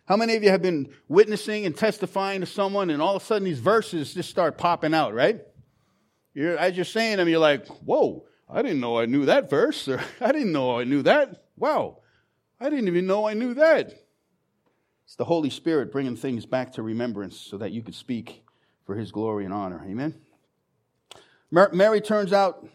How 0.05 0.16
many 0.16 0.35
of 0.35 0.42
you 0.42 0.51
have 0.51 0.62
been 0.62 0.88
witnessing 1.07 1.64
and 1.64 1.77
testifying 1.77 2.40
to 2.40 2.46
someone, 2.46 2.90
and 2.90 3.01
all 3.01 3.14
of 3.14 3.22
a 3.22 3.24
sudden 3.24 3.44
these 3.44 3.61
verses 3.61 4.14
just 4.14 4.31
start 4.31 4.59
popping 4.59 4.94
out, 4.94 5.14
right? 5.14 5.42
You're, 6.35 6.59
as 6.59 6.74
you're 6.74 6.85
saying 6.85 7.18
them, 7.18 7.29
you're 7.29 7.38
like, 7.38 7.68
whoa, 7.68 8.27
I 8.48 8.62
didn't 8.62 8.81
know 8.81 8.98
I 8.98 9.07
knew 9.07 9.27
that 9.27 9.48
verse, 9.48 9.87
or 9.87 10.03
I 10.20 10.33
didn't 10.33 10.53
know 10.53 10.81
I 10.81 10.85
knew 10.85 11.03
that. 11.03 11.44
Wow, 11.57 11.98
I 12.61 12.71
didn't 12.71 12.88
even 12.88 13.07
know 13.07 13.27
I 13.27 13.35
knew 13.35 13.55
that. 13.55 13.94
It's 15.05 15.16
the 15.16 15.25
Holy 15.25 15.51
Spirit 15.51 15.92
bringing 15.92 16.16
things 16.16 16.44
back 16.44 16.73
to 16.73 16.83
remembrance 16.83 17.37
so 17.37 17.57
that 17.59 17.73
you 17.73 17.83
could 17.83 17.94
speak 17.94 18.42
for 18.85 18.94
His 18.94 19.12
glory 19.12 19.44
and 19.44 19.55
honor. 19.55 19.85
Amen. 19.87 20.14
Mary 21.51 22.01
turns 22.01 22.33
out 22.33 22.66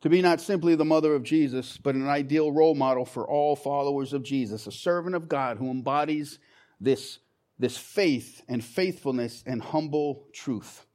to 0.00 0.08
be 0.08 0.22
not 0.22 0.40
simply 0.40 0.74
the 0.74 0.84
mother 0.84 1.14
of 1.14 1.22
Jesus, 1.22 1.76
but 1.76 1.94
an 1.94 2.08
ideal 2.08 2.50
role 2.50 2.74
model 2.74 3.04
for 3.04 3.28
all 3.28 3.54
followers 3.54 4.12
of 4.12 4.22
Jesus, 4.22 4.66
a 4.66 4.72
servant 4.72 5.14
of 5.14 5.28
God 5.28 5.58
who 5.58 5.70
embodies 5.70 6.38
this, 6.80 7.18
this 7.58 7.76
faith 7.76 8.42
and 8.48 8.64
faithfulness 8.64 9.44
and 9.46 9.62
humble 9.62 10.24
truth. 10.32 10.86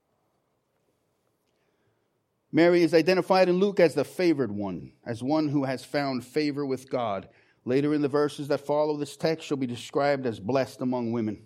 Mary 2.51 2.81
is 2.81 2.93
identified 2.93 3.49
in 3.49 3.59
Luke 3.59 3.79
as 3.79 3.93
the 3.93 4.03
favored 4.03 4.51
one, 4.51 4.91
as 5.05 5.21
one 5.21 5.49
who 5.49 5.65
has 5.65 5.85
found 5.85 6.25
favor 6.25 6.65
with 6.65 6.89
God 6.89 7.27
Later 7.67 7.93
in 7.93 8.01
the 8.01 8.07
verses 8.07 8.47
that 8.47 8.65
follow 8.65 8.95
this 8.95 9.17
text, 9.17 9.45
she'll 9.45 9.57
be 9.57 9.67
described 9.67 10.25
as 10.25 10.39
blessed 10.39 10.79
among 10.79 11.11
women. 11.11 11.41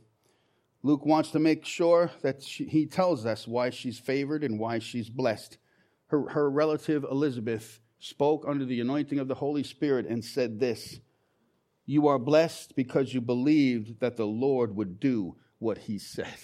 Luke 0.84 1.04
wants 1.04 1.32
to 1.32 1.40
make 1.40 1.66
sure 1.66 2.12
that 2.22 2.44
she, 2.44 2.66
he 2.66 2.86
tells 2.86 3.26
us 3.26 3.48
why 3.48 3.72
she's 3.72 3.98
favored 3.98 4.44
and 4.44 4.60
why 4.60 4.78
she's 4.78 5.10
blessed. 5.10 5.58
Her, 6.10 6.30
her 6.30 6.48
relative 6.52 7.04
Elizabeth 7.10 7.80
spoke 7.98 8.46
under 8.48 8.66
the 8.66 8.80
anointing 8.82 9.18
of 9.18 9.28
the 9.28 9.34
Holy 9.34 9.64
Spirit 9.64 10.06
and 10.06 10.24
said 10.24 10.60
this 10.60 11.00
You 11.88 12.06
are 12.06 12.20
blessed 12.20 12.76
because 12.76 13.12
you 13.16 13.20
believed 13.20 14.00
that 14.00 14.16
the 14.16 14.28
Lord 14.28 14.76
would 14.76 15.00
do 15.00 15.38
what 15.58 15.80
he 15.80 15.98
said. 15.98 16.38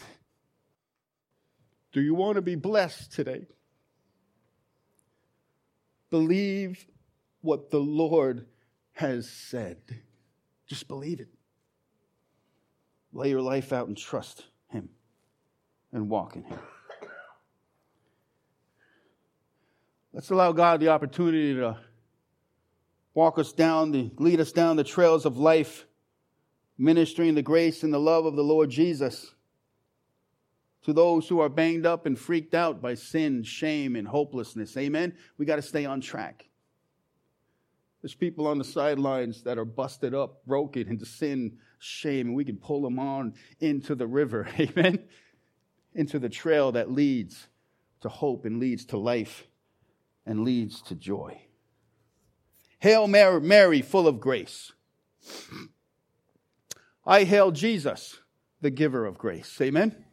Do 1.91 2.01
you 2.01 2.15
want 2.15 2.37
to 2.37 2.41
be 2.41 2.55
blessed 2.55 3.11
today? 3.11 3.45
Believe 6.09 6.87
what 7.41 7.69
the 7.69 7.77
Lord 7.77 8.47
has 8.97 9.29
said. 9.29 9.77
Just 10.65 10.87
believe 10.87 11.19
it. 11.19 11.27
Lay 13.13 13.29
your 13.29 13.41
life 13.41 13.71
out 13.71 13.87
and 13.87 13.95
trust 13.95 14.45
Him 14.69 14.89
and 15.93 16.09
walk 16.09 16.35
in 16.35 16.43
Him. 16.43 16.57
Let's 20.13 20.31
allow 20.31 20.51
God 20.51 20.79
the 20.79 20.89
opportunity 20.89 21.53
to 21.53 21.77
walk 23.13 23.37
us 23.37 23.53
down, 23.53 23.91
the, 23.91 24.09
lead 24.17 24.39
us 24.39 24.51
down 24.51 24.77
the 24.77 24.83
trails 24.83 25.27
of 25.27 25.37
life, 25.37 25.85
ministering 26.75 27.35
the 27.35 27.43
grace 27.43 27.83
and 27.83 27.93
the 27.93 27.99
love 27.99 28.25
of 28.25 28.35
the 28.35 28.43
Lord 28.43 28.71
Jesus 28.71 29.35
to 30.81 30.91
those 30.91 31.27
who 31.27 31.39
are 31.39 31.49
banged 31.49 31.85
up 31.85 32.07
and 32.07 32.17
freaked 32.17 32.55
out 32.55 32.81
by 32.81 32.95
sin, 32.95 33.43
shame, 33.43 33.95
and 33.95 34.07
hopelessness. 34.07 34.75
Amen. 34.75 35.15
We 35.37 35.45
got 35.45 35.57
to 35.57 35.61
stay 35.61 35.85
on 35.85 36.01
track. 36.01 36.46
There's 38.07 38.15
people 38.15 38.47
on 38.47 38.57
the 38.57 38.63
sidelines 38.63 39.43
that 39.43 39.57
are 39.57 39.65
busted 39.65 40.15
up, 40.15 40.45
broken 40.45 40.87
into 40.87 41.05
sin, 41.05 41.57
shame, 41.77 42.27
and 42.27 42.35
we 42.37 42.45
can 42.45 42.55
pull 42.55 42.81
them 42.81 42.99
on 42.99 43.33
into 43.59 43.95
the 43.95 44.07
river. 44.07 44.47
Amen? 44.61 44.99
Into 45.93 46.17
the 46.17 46.29
trail 46.29 46.71
that 46.71 46.89
leads 46.89 47.49
to 47.99 48.07
hope 48.07 48.45
and 48.45 48.61
leads 48.61 48.85
to 48.85 48.97
life 48.97 49.49
and 50.25 50.45
leads 50.45 50.81
to 50.83 50.95
joy. 50.95 51.41
Hail 52.79 53.09
Mary, 53.09 53.41
Mary 53.41 53.81
full 53.81 54.07
of 54.07 54.21
grace. 54.21 54.71
I 57.05 57.25
hail 57.25 57.51
Jesus, 57.51 58.21
the 58.61 58.71
giver 58.71 59.05
of 59.05 59.17
grace. 59.17 59.59
Amen? 59.59 60.05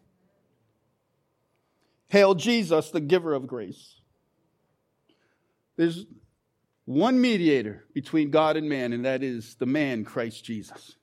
Hail 2.08 2.34
Jesus, 2.34 2.90
the 2.90 3.00
giver 3.00 3.34
of 3.34 3.46
grace. 3.46 4.00
There's 5.76 6.06
one 6.84 7.20
mediator 7.20 7.84
between 7.94 8.30
God 8.30 8.56
and 8.56 8.68
man, 8.68 8.92
and 8.92 9.04
that 9.04 9.22
is 9.22 9.54
the 9.56 9.66
man, 9.66 10.04
Christ 10.04 10.44
Jesus. 10.44 10.96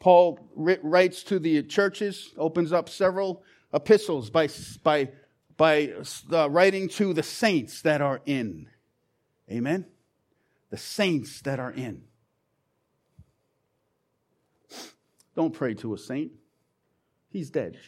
Paul 0.00 0.38
writes 0.54 1.22
to 1.24 1.38
the 1.38 1.62
churches, 1.62 2.30
opens 2.36 2.72
up 2.72 2.88
several 2.88 3.42
epistles 3.72 4.30
by, 4.30 4.48
by, 4.82 5.10
by 5.56 5.92
uh, 6.32 6.50
writing 6.50 6.88
to 6.90 7.14
the 7.14 7.22
saints 7.22 7.82
that 7.82 8.00
are 8.00 8.20
in. 8.26 8.68
Amen? 9.50 9.86
The 10.70 10.76
saints 10.76 11.40
that 11.42 11.60
are 11.60 11.72
in. 11.72 12.02
Don't 15.36 15.54
pray 15.54 15.74
to 15.74 15.94
a 15.94 15.98
saint, 15.98 16.32
he's 17.30 17.50
dead. 17.50 17.78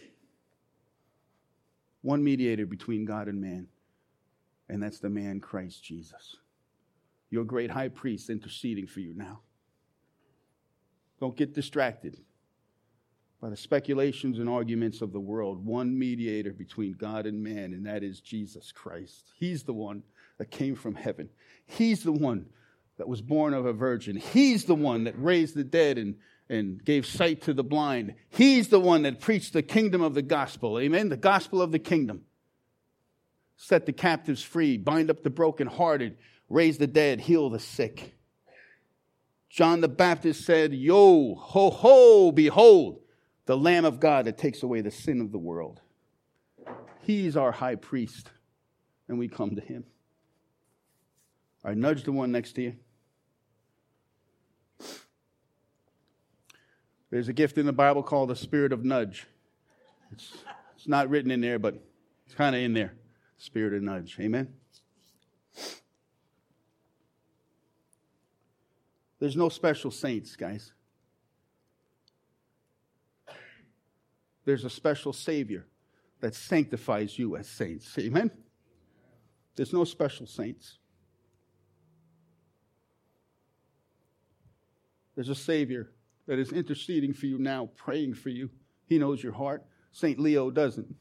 One 2.03 2.23
mediator 2.23 2.67
between 2.67 3.05
God 3.05 3.29
and 3.29 3.41
man 3.41 3.67
and 4.69 4.83
that's 4.83 4.99
the 4.99 5.09
man 5.09 5.41
Christ 5.41 5.83
Jesus. 5.83 6.37
Your 7.31 7.45
great 7.45 7.71
high 7.71 7.89
priest 7.89 8.31
interceding 8.31 8.87
for 8.87 9.01
you 9.01 9.15
now. 9.15 9.41
Don't 11.21 11.37
get 11.37 11.55
distracted 11.55 12.19
by 13.41 13.51
the 13.51 13.57
speculations 13.57 14.39
and 14.39 14.49
arguments 14.49 15.03
of 15.03 15.13
the 15.13 15.21
world. 15.21 15.65
One 15.65 15.99
mediator 15.99 16.53
between 16.53 16.95
God 16.95 17.27
and 17.27 17.43
man, 17.43 17.73
and 17.73 17.87
that 17.87 18.03
is 18.03 18.21
Jesus 18.21 18.73
Christ. 18.73 19.33
He's 19.39 19.63
the 19.63 19.73
one 19.73 20.03
that 20.39 20.51
came 20.51 20.75
from 20.75 20.95
heaven. 20.95 21.29
He's 21.67 22.03
the 22.03 22.13
one 22.13 22.47
that 22.99 23.09
was 23.09 23.21
born 23.21 23.55
of 23.55 23.67
a 23.67 23.73
virgin. 23.73 24.17
He's 24.17 24.65
the 24.65 24.75
one 24.75 25.05
that 25.05 25.15
raised 25.19 25.55
the 25.55 25.65
dead 25.65 25.99
and, 25.99 26.17
and 26.49 26.83
gave 26.83 27.07
sight 27.07 27.43
to 27.43 27.55
the 27.55 27.65
blind. 27.65 28.15
He's 28.31 28.69
the 28.69 28.81
one 28.81 29.03
that 29.03 29.21
preached 29.21 29.53
the 29.53 29.63
kingdom 29.63 30.01
of 30.01 30.15
the 30.15 30.23
gospel. 30.23 30.79
Amen? 30.79 31.09
The 31.09 31.17
gospel 31.17 31.61
of 31.61 31.73
the 31.73 31.79
kingdom 31.79 32.23
set 33.57 33.87
the 33.87 33.93
captives 33.93 34.43
free, 34.43 34.77
bind 34.77 35.11
up 35.11 35.23
the 35.23 35.31
brokenhearted, 35.31 36.17
raise 36.49 36.79
the 36.79 36.87
dead, 36.87 37.21
heal 37.21 37.51
the 37.51 37.59
sick. 37.59 38.15
John 39.49 39.81
the 39.81 39.89
Baptist 39.89 40.45
said, 40.45 40.75
Yo, 40.75 41.35
ho, 41.35 41.71
ho, 41.71 42.33
behold, 42.33 43.01
the 43.47 43.57
Lamb 43.57 43.85
of 43.85 44.01
God 44.01 44.27
that 44.27 44.37
takes 44.37 44.63
away 44.63 44.83
the 44.83 44.91
sin 44.91 45.21
of 45.21 45.33
the 45.33 45.39
world. 45.39 45.81
He's 47.03 47.37
our 47.37 47.53
high 47.53 47.77
priest, 47.77 48.31
and 49.09 49.19
we 49.19 49.29
come 49.29 49.55
to 49.57 49.63
him. 49.63 49.85
I 51.65 51.75
nudge 51.75 52.05
the 52.05 52.13
one 52.13 52.33
next 52.33 52.53
to 52.55 52.63
you. 52.63 52.77
There's 57.11 57.29
a 57.29 57.33
gift 57.33 57.57
in 57.57 57.67
the 57.67 57.73
Bible 57.73 58.03
called 58.03 58.31
the 58.31 58.37
spirit 58.37 58.73
of 58.73 58.85
nudge. 58.85 59.27
It's, 60.13 60.33
it's 60.77 60.89
not 60.89 61.09
written 61.09 61.31
in 61.31 61.41
there, 61.41 61.59
but 61.59 61.81
it's 62.27 62.35
kind 62.35 62.55
of 62.55 62.61
in 62.61 62.75
there 62.75 62.93
spirit 63.39 63.75
of 63.75 63.83
nudge. 63.83 64.17
Amen? 64.21 64.53
There's 69.19 69.37
no 69.37 69.49
special 69.49 69.91
saints, 69.91 70.37
guys. 70.37 70.73
There's 74.45 74.65
a 74.65 74.71
special 74.71 75.13
Savior 75.13 75.67
that 76.21 76.35
sanctifies 76.35 77.19
you 77.19 77.37
as 77.37 77.49
saints. 77.49 77.99
Amen? 77.99 78.31
There's 79.57 79.73
no 79.73 79.85
special 79.85 80.27
saints. 80.27 80.79
There's 85.15 85.31
a 85.31 85.35
Savior 85.35 85.91
that 86.27 86.39
is 86.39 86.53
interceding 86.53 87.15
for 87.15 87.27
you 87.27 87.39
now, 87.39 87.71
praying 87.75 88.15
for 88.15 88.29
you. 88.29 88.51
He 88.87 88.99
knows 88.99 89.23
your 89.23 89.33
heart. 89.33 89.65
St. 89.93 90.19
Leo 90.19 90.51
doesn't. 90.51 90.95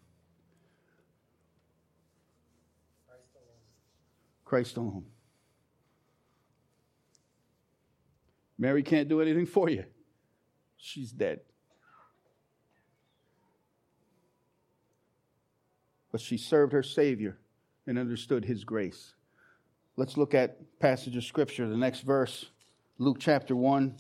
Christ 4.46 4.78
alone. 4.78 5.06
Mary 8.58 8.84
can't 8.84 9.10
do 9.10 9.22
anything 9.22 9.46
for 9.46 9.70
you. 9.70 9.84
She's 10.78 11.12
dead. 11.12 11.42
But 16.12 16.22
she 16.22 16.38
served 16.38 16.72
her 16.72 16.84
Savior 16.84 17.38
and 17.86 18.00
understood 18.00 18.46
his 18.46 18.64
grace. 18.64 19.16
Let's 19.98 20.16
look 20.16 20.34
at 20.34 20.80
passage 20.80 21.18
of 21.18 21.24
scripture, 21.24 21.68
the 21.68 21.76
next 21.76 22.02
verse, 22.02 22.46
Luke 22.98 23.18
chapter 23.20 23.56
1 23.56 23.98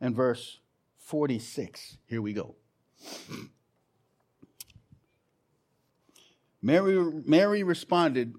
and 0.00 0.16
verse 0.16 0.58
46. 0.98 1.98
Here 2.06 2.22
we 2.22 2.32
go. 2.32 2.56
Mary, 6.60 6.98
Mary 7.24 7.62
responded 7.62 8.34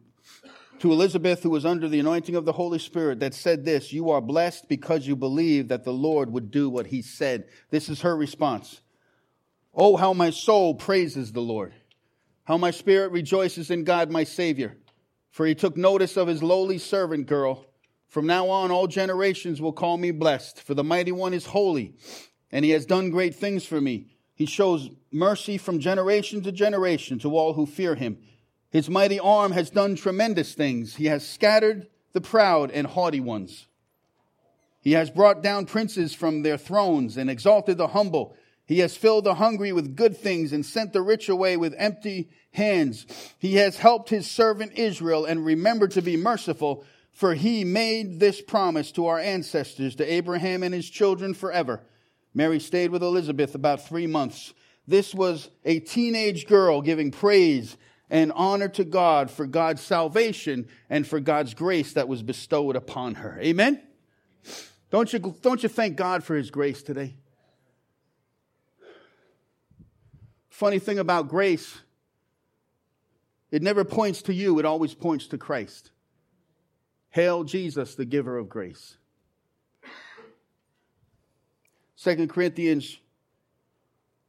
to 0.80 0.92
Elizabeth, 0.92 1.44
who 1.44 1.50
was 1.50 1.66
under 1.66 1.88
the 1.88 2.00
anointing 2.00 2.36
of 2.36 2.46
the 2.46 2.54
Holy 2.54 2.80
Spirit, 2.80 3.20
that 3.20 3.34
said 3.34 3.66
this 3.66 3.92
You 3.92 4.10
are 4.10 4.22
blessed 4.22 4.68
because 4.68 5.08
you 5.08 5.16
believe 5.16 5.68
that 5.68 5.84
the 5.84 5.94
Lord 5.94 6.32
would 6.32 6.52
do 6.52 6.70
what 6.70 6.88
he 6.88 7.02
said. 7.02 7.46
This 7.70 7.90
is 7.90 8.02
her 8.02 8.16
response. 8.16 8.82
Oh, 9.74 9.96
how 9.96 10.14
my 10.14 10.32
soul 10.32 10.74
praises 10.74 11.32
the 11.32 11.42
Lord, 11.42 11.74
how 12.46 12.58
my 12.58 12.72
spirit 12.72 13.12
rejoices 13.12 13.70
in 13.70 13.84
God, 13.84 14.10
my 14.10 14.24
Savior. 14.24 14.78
For 15.30 15.46
he 15.46 15.54
took 15.54 15.78
notice 15.78 16.18
of 16.18 16.28
his 16.28 16.42
lowly 16.42 16.80
servant 16.80 17.28
girl. 17.28 17.66
From 18.08 18.26
now 18.26 18.50
on, 18.50 18.72
all 18.72 18.88
generations 18.88 19.62
will 19.62 19.74
call 19.74 19.98
me 19.98 20.12
blessed, 20.12 20.64
for 20.64 20.74
the 20.74 20.84
mighty 20.84 21.12
one 21.12 21.34
is 21.34 21.46
holy, 21.46 21.96
and 22.52 22.66
he 22.66 22.72
has 22.72 22.86
done 22.86 23.12
great 23.12 23.36
things 23.36 23.66
for 23.66 23.80
me. 23.80 24.08
He 24.34 24.46
shows 24.46 24.90
mercy 25.12 25.58
from 25.58 25.80
generation 25.80 26.42
to 26.44 26.52
generation 26.52 27.20
to 27.20 27.36
all 27.36 27.54
who 27.54 27.66
fear 27.66 27.96
him. 27.96 28.18
His 28.70 28.90
mighty 28.90 29.20
arm 29.20 29.54
has 29.54 29.70
done 29.70 29.96
tremendous 29.96 30.54
things. 30.54 30.96
He 30.96 31.06
has 31.06 31.28
scattered 31.28 31.88
the 32.14 32.22
proud 32.22 32.72
and 32.72 32.88
haughty 32.88 33.20
ones. 33.20 33.68
He 34.82 34.94
has 34.94 35.10
brought 35.10 35.42
down 35.42 35.66
princes 35.66 36.14
from 36.14 36.44
their 36.44 36.58
thrones 36.58 37.18
and 37.18 37.30
exalted 37.30 37.78
the 37.78 37.88
humble. 37.88 38.36
He 38.66 38.80
has 38.80 38.98
filled 38.98 39.24
the 39.24 39.36
hungry 39.36 39.72
with 39.72 39.96
good 39.96 40.18
things 40.18 40.52
and 40.52 40.66
sent 40.66 40.94
the 40.94 41.02
rich 41.02 41.30
away 41.30 41.58
with 41.58 41.74
empty 41.78 42.30
hands. 42.52 43.06
He 43.40 43.56
has 43.56 43.78
helped 43.78 44.10
his 44.10 44.30
servant 44.30 44.74
Israel 44.78 45.26
and 45.26 45.46
remembered 45.46 45.92
to 45.92 46.02
be 46.02 46.18
merciful, 46.18 46.84
for 47.12 47.34
he 47.34 47.64
made 47.64 48.20
this 48.20 48.42
promise 48.42 48.92
to 48.94 49.08
our 49.08 49.20
ancestors, 49.20 49.96
to 49.96 50.06
Abraham 50.14 50.64
and 50.64 50.74
his 50.74 50.90
children 50.90 51.34
forever. 51.34 51.82
Mary 52.34 52.60
stayed 52.60 52.92
with 52.92 53.04
Elizabeth 53.04 53.56
about 53.56 53.88
three 53.88 54.08
months. 54.08 54.54
This 54.88 55.14
was 55.14 55.50
a 55.66 55.80
teenage 55.80 56.48
girl 56.48 56.82
giving 56.82 57.12
praise 57.12 57.76
and 58.10 58.32
honor 58.36 58.70
to 58.70 58.84
God 58.84 59.30
for 59.30 59.46
God's 59.46 59.82
salvation 59.82 60.68
and 60.90 61.06
for 61.06 61.20
God's 61.20 61.54
grace 61.54 61.94
that 61.94 62.08
was 62.08 62.24
bestowed 62.24 62.76
upon 62.76 63.16
her. 63.16 63.38
Amen? 63.42 63.82
Don't 64.90 65.12
you, 65.12 65.36
don't 65.42 65.62
you 65.62 65.70
thank 65.70 65.98
God 65.98 66.24
for 66.24 66.36
his 66.36 66.50
grace 66.50 66.82
today? 66.82 67.16
Funny 70.50 70.80
thing 70.80 70.98
about 70.98 71.28
grace, 71.28 71.82
it 73.52 73.62
never 73.62 73.84
points 73.84 74.24
to 74.24 74.34
you, 74.34 74.58
it 74.60 74.66
always 74.66 74.94
points 74.94 75.28
to 75.28 75.38
Christ. 75.38 75.92
Hail 77.10 77.44
Jesus, 77.44 77.96
the 77.96 78.06
giver 78.06 78.38
of 78.38 78.50
grace. 78.50 78.98
Second 81.96 82.30
Corinthians 82.30 83.00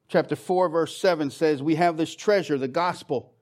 chapter 0.08 0.36
4 0.36 0.68
verse 0.68 0.96
7 0.96 1.30
says, 1.30 1.62
"We 1.62 1.76
have 1.76 1.96
this 1.96 2.14
treasure, 2.14 2.58
the 2.58 2.68
gospel, 2.68 3.34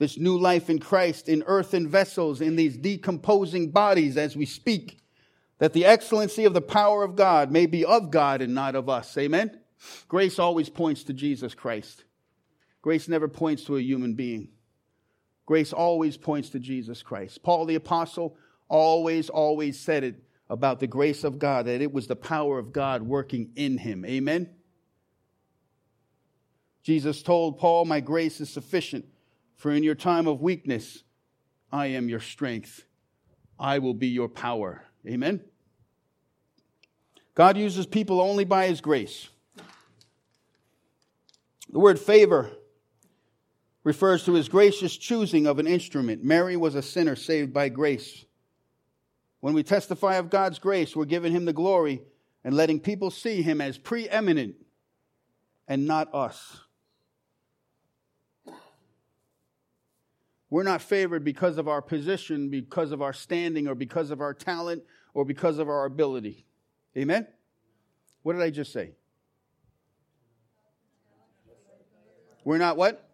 this 0.00 0.18
new 0.18 0.36
life 0.36 0.68
in 0.68 0.80
Christ 0.80 1.28
in 1.28 1.44
earthen 1.46 1.86
vessels 1.86 2.40
in 2.40 2.56
these 2.56 2.76
decomposing 2.76 3.70
bodies 3.70 4.16
as 4.16 4.34
we 4.34 4.46
speak, 4.46 4.98
that 5.58 5.74
the 5.74 5.84
excellency 5.84 6.44
of 6.46 6.54
the 6.54 6.60
power 6.60 7.04
of 7.04 7.14
God 7.14 7.52
may 7.52 7.66
be 7.66 7.84
of 7.84 8.10
God 8.10 8.42
and 8.42 8.54
not 8.54 8.74
of 8.74 8.88
us." 8.88 9.16
Amen. 9.16 9.60
Grace 10.08 10.38
always 10.38 10.68
points 10.68 11.04
to 11.04 11.12
Jesus 11.12 11.54
Christ. 11.54 12.04
Grace 12.82 13.08
never 13.08 13.28
points 13.28 13.64
to 13.64 13.76
a 13.76 13.82
human 13.82 14.14
being. 14.14 14.48
Grace 15.46 15.72
always 15.72 16.16
points 16.16 16.48
to 16.50 16.58
Jesus 16.58 17.02
Christ. 17.02 17.42
Paul 17.42 17.66
the 17.66 17.74
Apostle 17.74 18.36
always, 18.68 19.28
always 19.28 19.78
said 19.78 20.04
it 20.04 20.24
about 20.48 20.80
the 20.80 20.86
grace 20.86 21.24
of 21.24 21.38
God, 21.38 21.66
that 21.66 21.80
it 21.80 21.92
was 21.92 22.06
the 22.06 22.16
power 22.16 22.58
of 22.58 22.72
God 22.72 23.02
working 23.02 23.52
in 23.54 23.78
him. 23.78 24.04
Amen? 24.04 24.48
Jesus 26.82 27.22
told 27.22 27.58
Paul, 27.58 27.84
My 27.84 28.00
grace 28.00 28.40
is 28.40 28.48
sufficient, 28.48 29.04
for 29.60 29.70
in 29.70 29.82
your 29.82 29.94
time 29.94 30.26
of 30.26 30.40
weakness, 30.40 31.02
I 31.70 31.88
am 31.88 32.08
your 32.08 32.18
strength. 32.18 32.86
I 33.58 33.78
will 33.78 33.92
be 33.92 34.06
your 34.06 34.26
power. 34.26 34.86
Amen? 35.06 35.42
God 37.34 37.58
uses 37.58 37.84
people 37.84 38.22
only 38.22 38.46
by 38.46 38.68
his 38.68 38.80
grace. 38.80 39.28
The 41.68 41.78
word 41.78 41.98
favor 41.98 42.50
refers 43.84 44.24
to 44.24 44.32
his 44.32 44.48
gracious 44.48 44.96
choosing 44.96 45.46
of 45.46 45.58
an 45.58 45.66
instrument. 45.66 46.24
Mary 46.24 46.56
was 46.56 46.74
a 46.74 46.80
sinner 46.80 47.14
saved 47.14 47.52
by 47.52 47.68
grace. 47.68 48.24
When 49.40 49.52
we 49.52 49.62
testify 49.62 50.14
of 50.14 50.30
God's 50.30 50.58
grace, 50.58 50.96
we're 50.96 51.04
giving 51.04 51.32
him 51.32 51.44
the 51.44 51.52
glory 51.52 52.00
and 52.44 52.56
letting 52.56 52.80
people 52.80 53.10
see 53.10 53.42
him 53.42 53.60
as 53.60 53.76
preeminent 53.76 54.54
and 55.68 55.86
not 55.86 56.14
us. 56.14 56.60
We're 60.50 60.64
not 60.64 60.82
favored 60.82 61.24
because 61.24 61.58
of 61.58 61.68
our 61.68 61.80
position, 61.80 62.50
because 62.50 62.90
of 62.90 63.00
our 63.00 63.12
standing, 63.12 63.68
or 63.68 63.76
because 63.76 64.10
of 64.10 64.20
our 64.20 64.34
talent, 64.34 64.82
or 65.14 65.24
because 65.24 65.58
of 65.58 65.68
our 65.68 65.84
ability. 65.84 66.44
Amen? 66.96 67.26
What 68.22 68.32
did 68.32 68.42
I 68.42 68.50
just 68.50 68.72
say? 68.72 68.90
We're 72.44 72.58
not 72.58 72.76
what? 72.76 73.06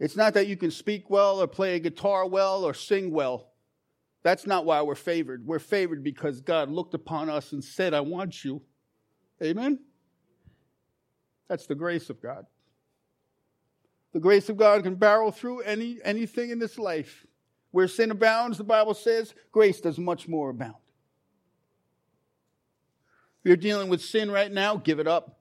It's 0.00 0.16
not 0.16 0.34
that 0.34 0.48
you 0.48 0.56
can 0.56 0.72
speak 0.72 1.08
well 1.10 1.40
or 1.40 1.46
play 1.46 1.76
a 1.76 1.78
guitar 1.78 2.26
well 2.26 2.64
or 2.64 2.74
sing 2.74 3.12
well. 3.12 3.52
That's 4.24 4.48
not 4.48 4.64
why 4.64 4.82
we're 4.82 4.96
favored. 4.96 5.46
We're 5.46 5.60
favored 5.60 6.02
because 6.02 6.40
God 6.40 6.68
looked 6.70 6.94
upon 6.94 7.28
us 7.28 7.52
and 7.52 7.62
said, 7.62 7.94
I 7.94 8.00
want 8.00 8.42
you. 8.42 8.62
Amen? 9.40 9.78
That's 11.52 11.66
the 11.66 11.74
grace 11.74 12.08
of 12.08 12.22
God. 12.22 12.46
The 14.14 14.20
grace 14.20 14.48
of 14.48 14.56
God 14.56 14.84
can 14.84 14.94
barrel 14.94 15.30
through 15.30 15.60
any, 15.60 15.98
anything 16.02 16.48
in 16.48 16.58
this 16.58 16.78
life. 16.78 17.26
Where 17.72 17.88
sin 17.88 18.10
abounds, 18.10 18.56
the 18.56 18.64
Bible 18.64 18.94
says, 18.94 19.34
grace 19.50 19.78
does 19.78 19.98
much 19.98 20.26
more 20.26 20.48
abound. 20.48 20.76
If 23.40 23.48
you're 23.48 23.56
dealing 23.58 23.90
with 23.90 24.00
sin 24.00 24.30
right 24.30 24.50
now, 24.50 24.76
give 24.76 24.98
it 24.98 25.06
up. 25.06 25.40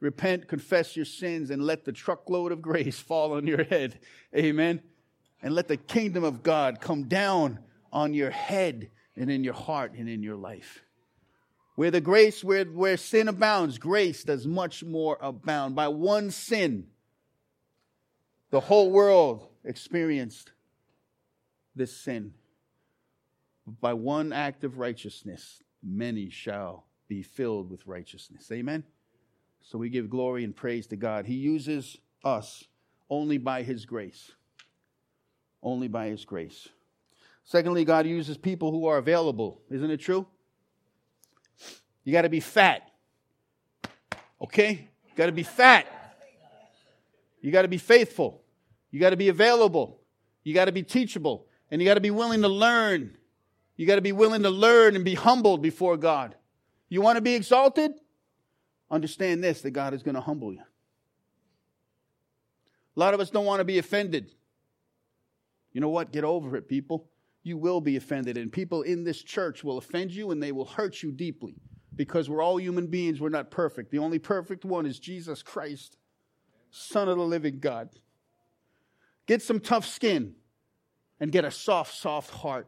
Repent, 0.00 0.48
confess 0.48 0.96
your 0.96 1.06
sins, 1.06 1.48
and 1.48 1.62
let 1.62 1.86
the 1.86 1.92
truckload 1.92 2.52
of 2.52 2.60
grace 2.60 3.00
fall 3.00 3.32
on 3.32 3.46
your 3.46 3.64
head. 3.64 4.00
Amen. 4.36 4.82
And 5.40 5.54
let 5.54 5.66
the 5.66 5.78
kingdom 5.78 6.24
of 6.24 6.42
God 6.42 6.78
come 6.78 7.04
down 7.04 7.58
on 7.90 8.12
your 8.12 8.30
head 8.30 8.90
and 9.16 9.30
in 9.30 9.44
your 9.44 9.54
heart 9.54 9.94
and 9.94 10.10
in 10.10 10.22
your 10.22 10.36
life. 10.36 10.82
Where 11.82 11.90
the 11.90 12.00
grace, 12.00 12.44
where, 12.44 12.64
where 12.64 12.96
sin 12.96 13.26
abounds, 13.26 13.76
grace 13.76 14.22
does 14.22 14.46
much 14.46 14.84
more 14.84 15.18
abound. 15.20 15.74
By 15.74 15.88
one 15.88 16.30
sin, 16.30 16.86
the 18.50 18.60
whole 18.60 18.92
world 18.92 19.48
experienced 19.64 20.52
this 21.74 21.92
sin. 21.92 22.34
By 23.80 23.94
one 23.94 24.32
act 24.32 24.62
of 24.62 24.78
righteousness, 24.78 25.60
many 25.82 26.30
shall 26.30 26.86
be 27.08 27.24
filled 27.24 27.68
with 27.68 27.84
righteousness. 27.84 28.48
Amen. 28.52 28.84
So 29.62 29.76
we 29.76 29.88
give 29.88 30.08
glory 30.08 30.44
and 30.44 30.54
praise 30.54 30.86
to 30.86 30.96
God. 30.96 31.26
He 31.26 31.34
uses 31.34 31.98
us 32.24 32.62
only 33.10 33.38
by 33.38 33.64
His 33.64 33.86
grace. 33.86 34.30
Only 35.64 35.88
by 35.88 36.10
His 36.10 36.24
grace. 36.24 36.68
Secondly, 37.42 37.84
God 37.84 38.06
uses 38.06 38.38
people 38.38 38.70
who 38.70 38.86
are 38.86 38.98
available. 38.98 39.62
Isn't 39.68 39.90
it 39.90 39.98
true? 39.98 40.28
You 42.04 42.12
got 42.12 42.22
to 42.22 42.28
be 42.28 42.40
fat. 42.40 42.90
Okay? 44.40 44.88
You 45.06 45.12
got 45.16 45.26
to 45.26 45.32
be 45.32 45.42
fat. 45.42 45.86
You 47.40 47.50
got 47.50 47.62
to 47.62 47.68
be 47.68 47.78
faithful. 47.78 48.42
You 48.90 49.00
got 49.00 49.10
to 49.10 49.16
be 49.16 49.28
available. 49.28 50.00
You 50.44 50.54
got 50.54 50.66
to 50.66 50.72
be 50.72 50.82
teachable. 50.82 51.46
And 51.70 51.80
you 51.80 51.88
got 51.88 51.94
to 51.94 52.00
be 52.00 52.10
willing 52.10 52.42
to 52.42 52.48
learn. 52.48 53.16
You 53.76 53.86
got 53.86 53.96
to 53.96 54.02
be 54.02 54.12
willing 54.12 54.42
to 54.42 54.50
learn 54.50 54.94
and 54.96 55.04
be 55.04 55.14
humbled 55.14 55.62
before 55.62 55.96
God. 55.96 56.36
You 56.88 57.00
want 57.00 57.16
to 57.16 57.22
be 57.22 57.34
exalted? 57.34 57.92
understand 58.92 59.42
this 59.42 59.62
that 59.62 59.70
God 59.70 59.94
is 59.94 60.02
going 60.02 60.14
to 60.14 60.20
humble 60.20 60.52
you. 60.52 60.60
A 62.94 63.00
lot 63.00 63.14
of 63.14 63.20
us 63.20 63.30
don't 63.30 63.46
want 63.46 63.60
to 63.60 63.64
be 63.64 63.78
offended. 63.78 64.30
You 65.72 65.80
know 65.80 65.88
what? 65.88 66.12
Get 66.12 66.24
over 66.24 66.56
it, 66.56 66.68
people. 66.68 67.08
you 67.42 67.56
will 67.56 67.80
be 67.80 67.96
offended. 67.96 68.36
And 68.36 68.52
people 68.52 68.82
in 68.82 69.02
this 69.02 69.20
church 69.20 69.64
will 69.64 69.78
offend 69.78 70.12
you 70.12 70.30
and 70.30 70.40
they 70.40 70.52
will 70.52 70.66
hurt 70.66 71.02
you 71.02 71.10
deeply 71.10 71.56
because 71.94 72.28
we're 72.28 72.42
all 72.42 72.58
human 72.58 72.86
beings. 72.86 73.20
We're 73.20 73.28
not 73.28 73.50
perfect. 73.50 73.90
The 73.90 73.98
only 73.98 74.18
perfect 74.18 74.64
one 74.64 74.86
is 74.86 74.98
Jesus 74.98 75.42
Christ, 75.42 75.96
Son 76.70 77.08
of 77.08 77.18
the 77.18 77.24
living 77.24 77.58
God. 77.58 77.90
Get 79.26 79.42
some 79.42 79.60
tough 79.60 79.86
skin 79.86 80.34
and 81.20 81.30
get 81.30 81.44
a 81.44 81.50
soft, 81.50 81.94
soft 81.94 82.30
heart 82.30 82.66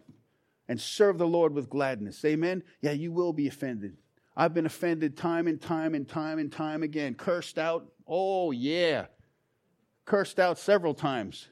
and 0.69 0.81
serve 0.81 1.19
the 1.19 1.27
Lord 1.27 1.53
with 1.53 1.69
gladness. 1.69 2.25
Amen? 2.25 2.63
Yeah, 2.81 2.93
you 2.93 3.13
will 3.13 3.33
be 3.33 3.49
offended. 3.49 3.97
I've 4.37 4.55
been 4.55 4.67
offended 4.67 5.17
time 5.17 5.47
and 5.47 5.61
time 5.61 5.95
and 5.95 6.09
time 6.09 6.39
and 6.39 6.51
time 6.51 6.83
again. 6.83 7.15
Cursed 7.15 7.59
out. 7.59 7.87
Oh, 8.07 8.51
yeah. 8.51 9.07
Cursed 10.05 10.39
out 10.39 10.59
several 10.59 10.95
times. 10.95 11.49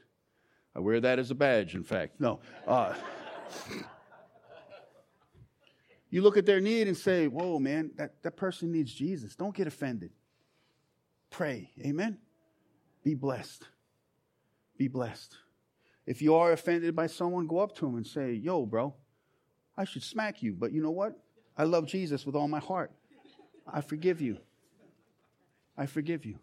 I 0.75 0.79
wear 0.79 0.99
that 0.99 1.19
as 1.19 1.31
a 1.31 1.35
badge, 1.35 1.75
in 1.75 1.83
fact. 1.83 2.19
No. 2.19 2.39
Uh, 2.67 2.93
you 6.13 6.21
look 6.21 6.37
at 6.37 6.45
their 6.45 6.61
need 6.61 6.87
and 6.87 6.95
say, 6.95 7.27
Whoa, 7.27 7.57
man, 7.57 7.89
that, 7.95 8.21
that 8.21 8.37
person 8.37 8.71
needs 8.71 8.93
Jesus. 8.93 9.35
Don't 9.35 9.55
get 9.55 9.65
offended. 9.65 10.11
Pray. 11.31 11.71
Amen? 11.83 12.19
Be 13.03 13.15
blessed. 13.15 13.63
Be 14.77 14.87
blessed. 14.87 15.35
If 16.05 16.21
you 16.21 16.35
are 16.35 16.51
offended 16.51 16.95
by 16.95 17.07
someone, 17.07 17.47
go 17.47 17.57
up 17.57 17.73
to 17.77 17.85
them 17.85 17.95
and 17.95 18.05
say, 18.05 18.33
Yo, 18.33 18.63
bro, 18.67 18.93
I 19.75 19.85
should 19.85 20.03
smack 20.03 20.43
you, 20.43 20.53
but 20.53 20.71
you 20.71 20.83
know 20.83 20.91
what? 20.91 21.17
I 21.57 21.63
love 21.63 21.87
Jesus 21.87 22.27
with 22.27 22.35
all 22.35 22.47
my 22.47 22.59
heart. 22.59 22.91
I 23.67 23.81
forgive 23.81 24.21
you. 24.21 24.37
I 25.75 25.87
forgive 25.87 26.25
you. 26.25 26.37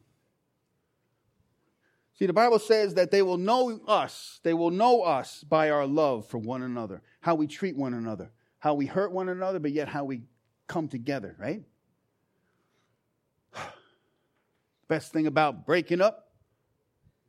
See, 2.18 2.26
the 2.26 2.32
Bible 2.32 2.58
says 2.58 2.94
that 2.94 3.12
they 3.12 3.22
will 3.22 3.38
know 3.38 3.78
us. 3.86 4.40
They 4.42 4.52
will 4.52 4.72
know 4.72 5.02
us 5.02 5.44
by 5.44 5.70
our 5.70 5.86
love 5.86 6.26
for 6.26 6.38
one 6.38 6.62
another, 6.62 7.02
how 7.20 7.36
we 7.36 7.46
treat 7.46 7.76
one 7.76 7.94
another, 7.94 8.32
how 8.60 8.74
we 8.74 8.86
hurt 8.86 9.10
one 9.10 9.28
another, 9.28 9.58
but 9.58 9.72
yet 9.72 9.88
how 9.88 10.04
we 10.04 10.22
come 10.68 10.86
together, 10.86 11.34
right? 11.38 11.64
Best 14.88 15.12
thing 15.12 15.26
about 15.26 15.66
breaking 15.66 16.00
up 16.00 16.30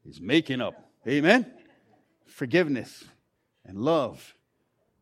is 0.05 0.21
making 0.21 0.61
up. 0.61 0.91
Amen? 1.07 1.51
Forgiveness 2.27 3.03
and 3.65 3.79
love 3.79 4.35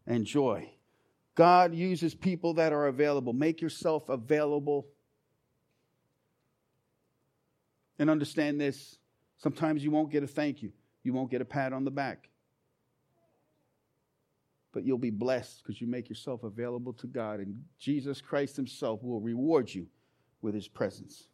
and 0.08 0.26
joy. 0.26 0.72
God 1.36 1.76
uses 1.76 2.16
people 2.16 2.54
that 2.54 2.72
are 2.72 2.88
available. 2.88 3.34
Make 3.34 3.62
yourself 3.62 4.08
available. 4.08 4.88
And 7.98 8.10
understand 8.10 8.62
this 8.62 9.00
Sometimes 9.40 9.84
you 9.84 9.90
won't 9.90 10.12
get 10.12 10.22
a 10.22 10.28
thank 10.28 10.62
you, 10.62 10.72
you 11.02 11.14
won't 11.14 11.32
get 11.32 11.42
a 11.42 11.46
pat 11.46 11.72
on 11.74 11.86
the 11.86 11.92
back. 11.92 12.29
But 14.72 14.86
you'll 14.86 14.98
be 14.98 15.10
blessed 15.10 15.64
because 15.64 15.82
you 15.82 15.88
make 15.88 16.10
yourself 16.10 16.44
available 16.44 16.94
to 16.94 17.08
God, 17.08 17.40
and 17.40 17.64
Jesus 17.80 18.22
Christ 18.22 18.56
Himself 18.56 19.04
will 19.04 19.20
reward 19.20 19.74
you 19.74 19.88
with 20.42 20.54
His 20.54 20.68
presence. 20.68 21.28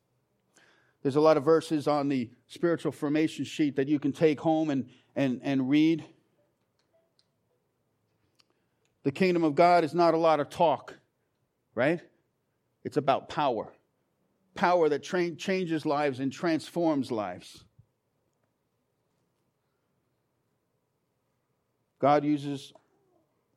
There's 1.02 1.18
a 1.18 1.22
lot 1.22 1.38
of 1.38 1.44
verses 1.44 1.88
on 1.88 2.10
the 2.10 2.32
spiritual 2.48 2.92
formation 2.92 3.46
sheet 3.46 3.76
that 3.76 3.88
you 3.88 4.00
can 4.00 4.12
take 4.12 4.40
home 4.40 4.70
and, 4.72 4.90
and, 5.16 5.40
and 5.44 5.70
read. 5.70 6.04
The 9.04 9.12
kingdom 9.12 9.44
of 9.44 9.54
God 9.54 9.84
is 9.84 9.94
not 9.94 10.16
a 10.16 10.18
lot 10.18 10.40
of 10.40 10.50
talk, 10.50 10.96
right? 11.76 12.02
It's 12.84 12.98
about 12.98 13.30
power. 13.30 13.72
Power 14.56 14.90
that 14.90 15.04
tra- 15.04 15.36
changes 15.36 15.86
lives 15.86 16.20
and 16.20 16.32
transforms 16.32 17.12
lives. 17.12 17.64
God 22.00 22.24
uses 22.24 22.74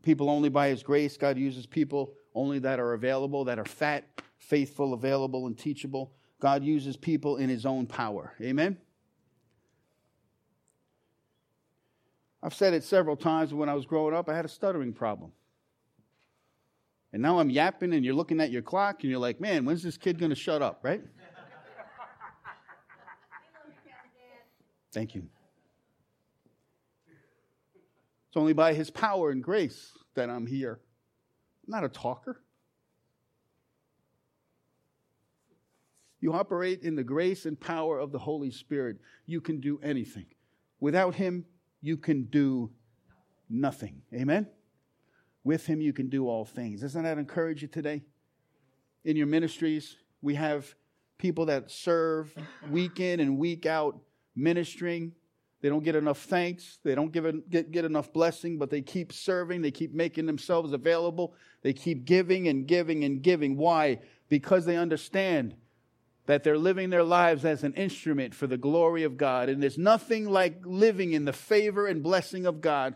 people 0.02 0.30
only 0.30 0.48
by 0.48 0.68
His 0.68 0.82
grace. 0.82 1.16
God 1.16 1.36
uses 1.36 1.66
people 1.66 2.14
only 2.34 2.58
that 2.60 2.78
are 2.80 2.94
available, 2.94 3.44
that 3.44 3.58
are 3.58 3.64
fat, 3.64 4.04
faithful, 4.38 4.94
available, 4.94 5.46
and 5.46 5.58
teachable. 5.58 6.12
God 6.40 6.62
uses 6.62 6.96
people 6.96 7.36
in 7.36 7.48
His 7.48 7.66
own 7.66 7.86
power. 7.86 8.34
Amen? 8.40 8.78
I've 12.42 12.54
said 12.54 12.72
it 12.72 12.84
several 12.84 13.16
times 13.16 13.52
when 13.52 13.68
I 13.68 13.74
was 13.74 13.84
growing 13.84 14.14
up, 14.14 14.28
I 14.28 14.36
had 14.36 14.44
a 14.44 14.48
stuttering 14.48 14.92
problem. 14.92 15.32
And 17.12 17.20
now 17.22 17.40
I'm 17.40 17.50
yapping, 17.50 17.92
and 17.94 18.04
you're 18.04 18.14
looking 18.14 18.40
at 18.40 18.50
your 18.50 18.62
clock, 18.62 19.02
and 19.02 19.10
you're 19.10 19.18
like, 19.18 19.40
man, 19.40 19.64
when's 19.64 19.82
this 19.82 19.96
kid 19.96 20.18
going 20.18 20.30
to 20.30 20.36
shut 20.36 20.62
up, 20.62 20.80
right? 20.82 21.02
Thank 24.92 25.14
you. 25.14 25.28
It's 28.28 28.36
only 28.36 28.52
by 28.52 28.74
his 28.74 28.90
power 28.90 29.30
and 29.30 29.42
grace 29.42 29.92
that 30.14 30.28
I'm 30.28 30.46
here. 30.46 30.80
I'm 31.66 31.70
not 31.70 31.84
a 31.84 31.88
talker. 31.88 32.42
You 36.20 36.32
operate 36.32 36.82
in 36.82 36.96
the 36.96 37.04
grace 37.04 37.46
and 37.46 37.58
power 37.58 37.98
of 37.98 38.12
the 38.12 38.18
Holy 38.18 38.50
Spirit. 38.50 38.98
You 39.26 39.40
can 39.40 39.60
do 39.60 39.78
anything. 39.82 40.26
Without 40.80 41.14
him, 41.14 41.44
you 41.80 41.96
can 41.96 42.24
do 42.24 42.70
nothing. 43.48 44.02
Amen? 44.12 44.48
With 45.44 45.64
him, 45.66 45.80
you 45.80 45.92
can 45.92 46.08
do 46.08 46.28
all 46.28 46.44
things. 46.44 46.80
Doesn't 46.80 47.04
that 47.04 47.18
encourage 47.18 47.62
you 47.62 47.68
today? 47.68 48.02
In 49.04 49.16
your 49.16 49.26
ministries, 49.26 49.96
we 50.20 50.34
have 50.34 50.74
people 51.18 51.46
that 51.46 51.70
serve 51.70 52.34
week 52.68 53.00
in 53.00 53.20
and 53.20 53.38
week 53.38 53.64
out 53.64 53.98
ministering 54.34 55.12
they 55.60 55.68
don't 55.68 55.82
get 55.82 55.96
enough 55.96 56.22
thanks. 56.22 56.78
They 56.84 56.94
don't 56.94 57.10
give 57.10 57.24
it, 57.26 57.50
get, 57.50 57.72
get 57.72 57.84
enough 57.84 58.12
blessing, 58.12 58.58
but 58.58 58.70
they 58.70 58.80
keep 58.80 59.12
serving. 59.12 59.62
They 59.62 59.72
keep 59.72 59.92
making 59.92 60.26
themselves 60.26 60.72
available. 60.72 61.34
They 61.62 61.72
keep 61.72 62.04
giving 62.04 62.46
and 62.46 62.66
giving 62.66 63.02
and 63.02 63.22
giving. 63.22 63.56
Why? 63.56 64.00
Because 64.28 64.64
they 64.66 64.76
understand 64.76 65.56
that 66.26 66.44
they're 66.44 66.58
living 66.58 66.90
their 66.90 67.02
lives 67.02 67.44
as 67.44 67.64
an 67.64 67.74
instrument 67.74 68.34
for 68.34 68.46
the 68.46 68.58
glory 68.58 69.02
of 69.02 69.16
God. 69.16 69.48
And 69.48 69.60
there's 69.60 69.78
nothing 69.78 70.28
like 70.28 70.60
living 70.64 71.12
in 71.12 71.24
the 71.24 71.32
favor 71.32 71.86
and 71.86 72.02
blessing 72.02 72.46
of 72.46 72.60
God 72.60 72.94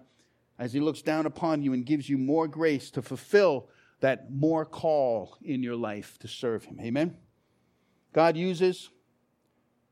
as 0.59 0.72
He 0.72 0.81
looks 0.81 1.03
down 1.03 1.27
upon 1.27 1.62
you 1.62 1.72
and 1.72 1.85
gives 1.85 2.09
you 2.09 2.18
more 2.18 2.46
grace 2.46 2.90
to 2.92 3.03
fulfill 3.03 3.68
that 4.01 4.31
more 4.31 4.64
call 4.64 5.37
in 5.42 5.62
your 5.62 5.77
life 5.77 6.18
to 6.20 6.29
serve 6.29 6.64
Him. 6.64 6.79
Amen? 6.81 7.16
God 8.12 8.37
uses 8.37 8.90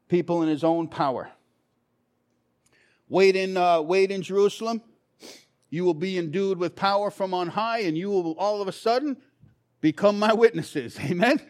people 0.08 0.42
in 0.42 0.48
His 0.48 0.62
own 0.62 0.86
power. 0.86 1.32
Wait 3.10 3.34
in, 3.36 3.56
uh, 3.56 3.82
wait 3.82 4.10
in 4.10 4.22
Jerusalem. 4.22 4.80
You 5.68 5.84
will 5.84 5.94
be 5.94 6.16
endued 6.16 6.58
with 6.58 6.74
power 6.76 7.10
from 7.10 7.34
on 7.34 7.48
high, 7.48 7.80
and 7.80 7.98
you 7.98 8.08
will 8.08 8.32
all 8.38 8.62
of 8.62 8.68
a 8.68 8.72
sudden 8.72 9.16
become 9.80 10.18
my 10.18 10.32
witnesses. 10.32 10.98
Amen. 11.04 11.40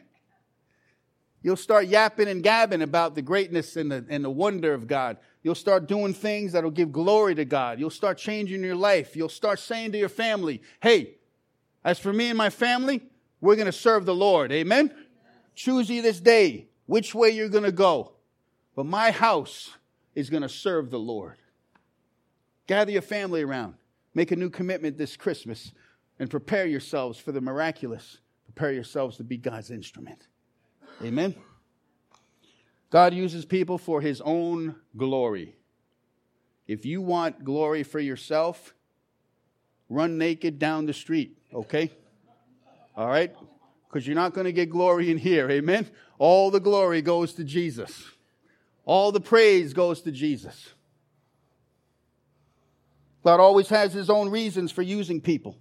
You'll 1.43 1.57
start 1.57 1.87
yapping 1.87 2.29
and 2.29 2.43
gabbing 2.43 2.83
about 2.83 3.15
the 3.15 3.23
greatness 3.23 3.77
and 3.77 3.93
the, 3.93 4.05
and 4.09 4.25
the 4.25 4.31
wonder 4.31 4.75
of 4.75 4.87
God. 4.87 5.19
You'll 5.43 5.55
start 5.55 5.87
doing 5.87 6.13
things 6.13 6.53
that'll 6.53 6.71
give 6.71 6.93
glory 6.93 7.35
to 7.35 7.45
God. 7.45 7.79
You'll 7.79 7.91
start 7.91 8.19
changing 8.19 8.63
your 8.63 8.75
life. 8.75 9.15
You'll 9.15 9.29
start 9.31 9.59
saying 9.59 9.93
to 9.93 9.99
your 9.99 10.11
family, 10.11 10.63
hey, 10.83 11.17
as 11.85 11.99
for 11.99 12.13
me 12.13 12.29
and 12.29 12.37
my 12.37 12.51
family, 12.51 13.03
we're 13.41 13.57
going 13.57 13.67
to 13.67 13.73
serve 13.73 14.05
the 14.05 14.15
Lord. 14.15 14.53
Amen? 14.53 14.95
Choose 15.55 15.91
ye 15.91 16.01
this 16.01 16.21
day 16.21 16.69
which 16.87 17.15
way 17.15 17.31
you're 17.31 17.49
going 17.49 17.65
to 17.65 17.73
go. 17.73 18.13
But 18.75 18.87
my 18.87 19.11
house 19.11 19.71
is 20.15 20.29
going 20.29 20.43
to 20.43 20.49
serve 20.49 20.91
the 20.91 20.99
Lord. 20.99 21.37
Gather 22.71 22.93
your 22.93 23.03
family 23.03 23.43
around. 23.43 23.75
Make 24.15 24.31
a 24.31 24.37
new 24.37 24.49
commitment 24.49 24.97
this 24.97 25.17
Christmas 25.17 25.73
and 26.21 26.31
prepare 26.31 26.67
yourselves 26.67 27.19
for 27.19 27.33
the 27.33 27.41
miraculous. 27.41 28.19
Prepare 28.45 28.71
yourselves 28.71 29.17
to 29.17 29.25
be 29.25 29.37
God's 29.37 29.73
instrument. 29.73 30.29
Amen. 31.03 31.35
God 32.89 33.13
uses 33.13 33.45
people 33.45 33.77
for 33.77 34.01
his 34.01 34.21
own 34.21 34.77
glory. 34.97 35.57
If 36.69 36.87
you 36.87 37.03
want 37.03 37.43
glory 37.43 37.83
for 37.83 37.99
yourself, 37.99 38.73
run 39.89 40.17
naked 40.17 40.61
down 40.61 40.87
the 40.87 40.95
street, 40.95 41.39
okay? 41.53 41.91
All 42.97 43.09
right? 43.09 43.35
Because 43.89 44.07
you're 44.07 44.15
not 44.15 44.33
going 44.33 44.45
to 44.45 44.53
get 44.53 44.71
glory 44.71 45.11
in 45.11 45.19
here, 45.19 45.51
amen? 45.51 45.91
All 46.19 46.53
the 46.53 46.61
glory 46.61 47.03
goes 47.03 47.33
to 47.35 47.43
Jesus, 47.43 48.05
all 48.85 49.11
the 49.11 49.21
praise 49.21 49.73
goes 49.73 50.03
to 50.03 50.13
Jesus. 50.13 50.75
God 53.23 53.41
always 53.41 53.69
has 53.69 53.93
his 53.93 54.09
own 54.11 54.31
reasons 54.31 54.73
for 54.73 54.83
using 54.83 55.21
people. 55.21 55.59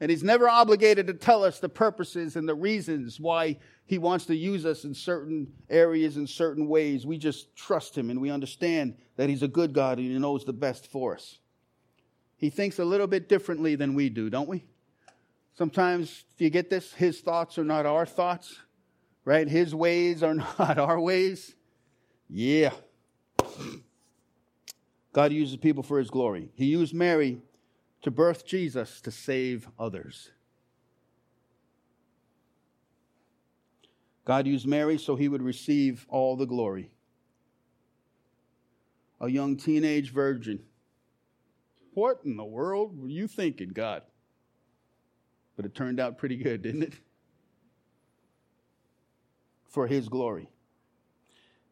And 0.00 0.10
he's 0.10 0.22
never 0.22 0.48
obligated 0.48 1.06
to 1.08 1.14
tell 1.14 1.44
us 1.44 1.60
the 1.60 1.68
purposes 1.68 2.34
and 2.34 2.48
the 2.48 2.54
reasons 2.54 3.20
why 3.20 3.58
he 3.84 3.98
wants 3.98 4.24
to 4.26 4.34
use 4.34 4.64
us 4.64 4.84
in 4.84 4.94
certain 4.94 5.52
areas 5.68 6.16
in 6.16 6.26
certain 6.26 6.68
ways. 6.68 7.04
We 7.04 7.18
just 7.18 7.54
trust 7.54 7.98
him 7.98 8.08
and 8.08 8.18
we 8.18 8.30
understand 8.30 8.96
that 9.16 9.28
he's 9.28 9.42
a 9.42 9.48
good 9.48 9.74
God 9.74 9.98
and 9.98 10.10
he 10.10 10.18
knows 10.18 10.44
the 10.44 10.54
best 10.54 10.86
for 10.86 11.14
us. 11.14 11.38
He 12.38 12.48
thinks 12.48 12.78
a 12.78 12.84
little 12.84 13.06
bit 13.06 13.28
differently 13.28 13.74
than 13.74 13.94
we 13.94 14.08
do, 14.08 14.30
don't 14.30 14.48
we? 14.48 14.64
Sometimes, 15.52 16.24
do 16.38 16.44
you 16.44 16.50
get 16.50 16.70
this? 16.70 16.94
His 16.94 17.20
thoughts 17.20 17.58
are 17.58 17.64
not 17.64 17.84
our 17.84 18.06
thoughts, 18.06 18.58
right? 19.26 19.46
His 19.46 19.74
ways 19.74 20.22
are 20.22 20.34
not 20.58 20.78
our 20.78 20.98
ways. 20.98 21.54
Yeah. 22.30 22.70
God 25.12 25.32
uses 25.32 25.56
people 25.56 25.82
for 25.82 25.98
his 25.98 26.10
glory. 26.10 26.50
He 26.54 26.66
used 26.66 26.94
Mary 26.94 27.42
to 28.02 28.10
birth 28.10 28.46
Jesus 28.46 29.00
to 29.02 29.10
save 29.10 29.68
others. 29.78 30.30
God 34.24 34.46
used 34.46 34.66
Mary 34.66 34.96
so 34.96 35.16
he 35.16 35.28
would 35.28 35.42
receive 35.42 36.06
all 36.08 36.36
the 36.36 36.46
glory. 36.46 36.90
A 39.20 39.28
young 39.28 39.56
teenage 39.56 40.12
virgin. 40.12 40.60
What 41.94 42.20
in 42.24 42.36
the 42.36 42.44
world 42.44 42.96
were 42.96 43.08
you 43.08 43.26
thinking, 43.26 43.70
God? 43.70 44.02
But 45.56 45.64
it 45.64 45.74
turned 45.74 45.98
out 45.98 46.16
pretty 46.16 46.36
good, 46.36 46.62
didn't 46.62 46.84
it? 46.84 46.94
For 49.66 49.86
his 49.86 50.08
glory. 50.08 50.48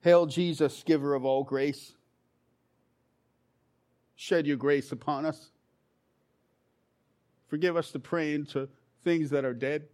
Hail 0.01 0.27
Jesus, 0.27 0.83
giver 0.85 1.15
of 1.15 1.25
all 1.25 1.45
grace. 1.45 1.93
Shed 4.21 4.49
your 4.49 4.57
grace 4.57 4.91
upon 4.91 5.25
us. 5.25 5.53
Forgive 7.47 7.77
us 7.77 7.93
to 7.93 8.01
pray 8.01 8.35
into 8.35 8.69
things 9.05 9.31
that 9.31 9.45
are 9.45 9.55
dead. 9.55 9.85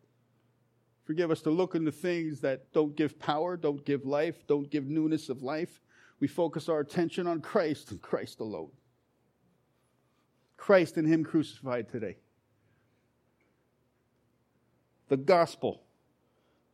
Forgive 1.04 1.30
us 1.30 1.42
to 1.42 1.50
look 1.50 1.74
into 1.74 1.92
things 1.92 2.40
that 2.40 2.72
don't 2.72 2.96
give 2.96 3.18
power, 3.18 3.58
don't 3.58 3.84
give 3.84 4.06
life, 4.06 4.46
don't 4.46 4.70
give 4.70 4.86
newness 4.86 5.28
of 5.28 5.42
life. 5.42 5.82
We 6.20 6.26
focus 6.26 6.70
our 6.70 6.80
attention 6.80 7.26
on 7.26 7.42
Christ 7.42 7.90
and 7.90 8.00
Christ 8.00 8.40
alone. 8.40 8.70
Christ 10.56 10.96
and 10.96 11.06
Him 11.06 11.22
crucified 11.22 11.90
today. 11.90 12.16
The 15.08 15.18
gospel, 15.18 15.82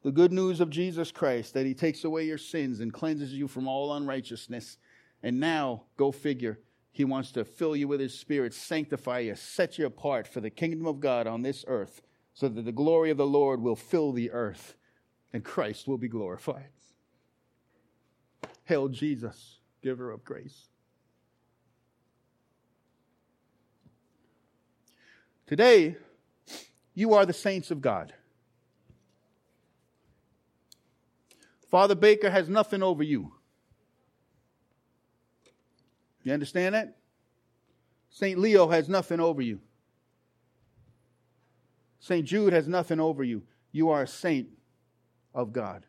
the 0.05 0.13
good 0.13 0.31
news 0.31 0.61
of 0.61 0.71
Jesus 0.71 1.11
Christ, 1.11 1.55
that 1.55 1.67
He 1.67 1.75
takes 1.75 2.05
away 2.05 2.27
your 2.27 2.39
sins 2.39 2.79
and 2.79 2.93
cleanses 2.93 3.35
you 3.35 3.49
from 3.49 3.67
all 3.67 3.93
unrighteousness. 3.95 4.77
And 5.25 5.41
now, 5.41 5.83
go 5.97 6.13
figure, 6.13 6.61
He 6.93 7.05
wants 7.05 7.33
to 7.33 7.45
fill 7.45 7.77
you 7.77 7.89
with 7.89 8.01
His 8.01 8.19
Spirit, 8.19 8.53
sanctify 8.53 9.21
you, 9.21 9.35
set 9.35 9.79
you 9.79 9.87
apart 9.87 10.27
for 10.27 10.41
the 10.41 10.51
kingdom 10.51 10.87
of 10.87 11.01
God 11.01 11.27
on 11.27 11.43
this 11.43 11.65
earth 11.69 12.03
so 12.35 12.49
that 12.49 12.65
the 12.65 12.73
glory 12.73 13.11
of 13.11 13.17
the 13.17 13.27
Lord 13.27 13.61
will 13.61 13.77
fill 13.77 14.13
the 14.13 14.31
earth 14.31 14.75
and 15.33 15.45
Christ 15.45 15.87
will 15.87 15.99
be 15.99 16.09
glorified. 16.09 16.71
Hail 18.65 18.89
Jesus, 18.89 19.59
giver 19.83 20.11
of 20.11 20.25
grace. 20.25 20.69
Today, 25.47 25.97
you 26.95 27.15
are 27.15 27.27
the 27.27 27.33
saints 27.33 27.71
of 27.71 27.81
God. 27.81 28.13
Father 31.71 31.95
Baker 31.95 32.31
has 32.31 32.49
nothing 32.49 32.83
over 32.83 33.03
you. 33.03 33.33
You 36.23 36.33
understand 36.33 36.75
that? 36.75 36.97
St. 38.11 38.39
Leo 38.39 38.69
has 38.69 38.89
nothing 38.89 39.21
over 39.21 39.41
you. 39.41 39.61
St. 42.01 42.27
Jude 42.27 42.53
has 42.53 42.67
nothing 42.67 42.99
over 42.99 43.23
you. 43.23 43.43
You 43.73 43.91
are 43.91 44.03
a 44.03 44.07
saint 44.07 44.49
of 45.35 45.53
God. 45.53 45.87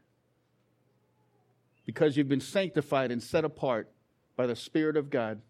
Because 1.86 2.16
you've 2.16 2.30
been 2.30 2.40
sanctified 2.40 3.12
and 3.12 3.22
set 3.24 3.44
apart 3.44 3.92
by 4.36 4.46
the 4.46 4.56
Spirit 4.56 4.96
of 4.96 5.10
God 5.10 5.42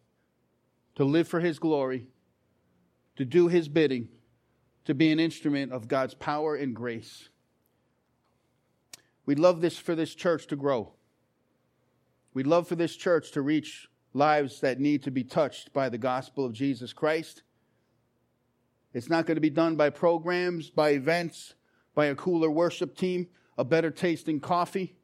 to 0.96 1.04
live 1.04 1.28
for 1.28 1.40
His 1.40 1.60
glory, 1.60 2.08
to 3.18 3.26
do 3.26 3.48
His 3.48 3.68
bidding, 3.68 4.08
to 4.86 4.94
be 4.94 5.12
an 5.12 5.20
instrument 5.20 5.72
of 5.72 5.88
God's 5.88 6.14
power 6.14 6.56
and 6.56 6.76
grace. 6.76 7.30
We'd 9.26 9.40
love 9.40 9.62
this 9.62 9.78
for 9.78 9.94
this 9.94 10.16
church 10.16 10.48
to 10.48 10.56
grow. 10.56 10.94
We'd 12.34 12.48
love 12.48 12.68
for 12.68 12.76
this 12.76 12.96
church 12.96 13.32
to 13.32 13.42
reach 13.42 13.88
lives 14.14 14.60
that 14.62 14.80
need 14.80 15.04
to 15.04 15.12
be 15.12 15.24
touched 15.24 15.72
by 15.74 15.90
the 15.90 15.98
gospel 15.98 16.46
of 16.46 16.54
Jesus 16.54 16.94
Christ. 16.94 17.44
It's 18.94 19.10
not 19.10 19.26
going 19.26 19.36
to 19.36 19.42
be 19.42 19.50
done 19.50 19.76
by 19.76 19.90
programs, 19.90 20.70
by 20.70 20.90
events, 20.90 21.54
by 21.96 22.08
a 22.08 22.16
cooler 22.16 22.52
worship 22.52 22.98
team, 22.98 23.28
a 23.58 23.64
better 23.64 23.92
tasting 23.92 24.40
coffee, 24.40 24.96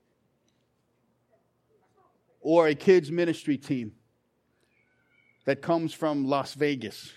or 2.42 2.68
a 2.68 2.76
kids' 2.76 3.12
ministry 3.12 3.58
team 3.58 3.94
that 5.46 5.62
comes 5.62 5.94
from 5.94 6.26
Las 6.26 6.54
Vegas. 6.54 7.14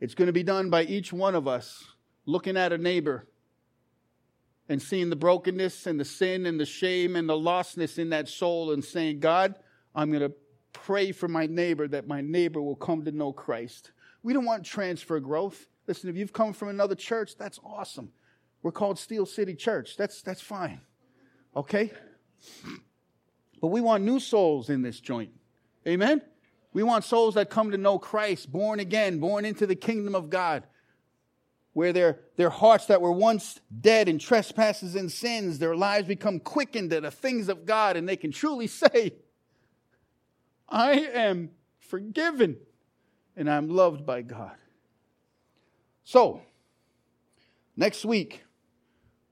It's 0.00 0.14
going 0.14 0.26
to 0.26 0.32
be 0.32 0.42
done 0.42 0.70
by 0.70 0.84
each 0.84 1.12
one 1.12 1.34
of 1.34 1.48
us 1.48 1.84
looking 2.26 2.56
at 2.56 2.72
a 2.72 2.78
neighbor 2.78 3.26
and 4.68 4.80
seeing 4.80 5.10
the 5.10 5.16
brokenness 5.16 5.86
and 5.86 5.98
the 5.98 6.04
sin 6.04 6.46
and 6.46 6.60
the 6.60 6.66
shame 6.66 7.16
and 7.16 7.28
the 7.28 7.34
lostness 7.34 7.98
in 7.98 8.10
that 8.10 8.28
soul 8.28 8.72
and 8.72 8.84
saying, 8.84 9.20
God, 9.20 9.54
I'm 9.94 10.10
going 10.10 10.22
to 10.22 10.32
pray 10.72 11.12
for 11.12 11.28
my 11.28 11.46
neighbor 11.46 11.88
that 11.88 12.06
my 12.06 12.20
neighbor 12.20 12.60
will 12.60 12.76
come 12.76 13.04
to 13.04 13.12
know 13.12 13.32
Christ. 13.32 13.92
We 14.22 14.32
don't 14.32 14.44
want 14.44 14.64
transfer 14.64 15.18
growth. 15.20 15.66
Listen, 15.86 16.10
if 16.10 16.16
you've 16.16 16.32
come 16.32 16.52
from 16.52 16.68
another 16.68 16.94
church, 16.94 17.36
that's 17.36 17.58
awesome. 17.64 18.10
We're 18.62 18.72
called 18.72 18.98
Steel 18.98 19.24
City 19.24 19.54
Church. 19.54 19.96
That's, 19.96 20.20
that's 20.20 20.40
fine. 20.40 20.80
Okay? 21.56 21.90
But 23.60 23.68
we 23.68 23.80
want 23.80 24.04
new 24.04 24.20
souls 24.20 24.68
in 24.68 24.82
this 24.82 25.00
joint. 25.00 25.30
Amen? 25.86 26.20
We 26.72 26.82
want 26.82 27.04
souls 27.04 27.34
that 27.34 27.48
come 27.48 27.70
to 27.70 27.78
know 27.78 27.98
Christ, 27.98 28.52
born 28.52 28.80
again, 28.80 29.18
born 29.18 29.44
into 29.44 29.66
the 29.66 29.74
kingdom 29.74 30.14
of 30.14 30.28
God, 30.28 30.64
where 31.78 31.92
their, 31.92 32.18
their 32.34 32.50
hearts 32.50 32.86
that 32.86 33.00
were 33.00 33.12
once 33.12 33.60
dead 33.80 34.08
in 34.08 34.18
trespasses 34.18 34.96
and 34.96 35.12
sins, 35.12 35.60
their 35.60 35.76
lives 35.76 36.08
become 36.08 36.40
quickened 36.40 36.90
to 36.90 37.00
the 37.00 37.08
things 37.08 37.48
of 37.48 37.64
God, 37.64 37.96
and 37.96 38.08
they 38.08 38.16
can 38.16 38.32
truly 38.32 38.66
say, 38.82 39.14
I 40.68 40.94
am 40.94 41.50
forgiven 41.78 42.56
and 43.36 43.48
I'm 43.48 43.68
loved 43.68 44.04
by 44.04 44.22
God. 44.22 44.56
So, 46.02 46.42
next 47.76 48.04
week, 48.04 48.42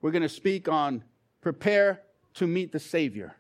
we're 0.00 0.12
going 0.12 0.22
to 0.22 0.28
speak 0.28 0.68
on 0.68 1.02
prepare 1.40 2.02
to 2.34 2.46
meet 2.46 2.70
the 2.70 2.78
Savior. 2.78 3.34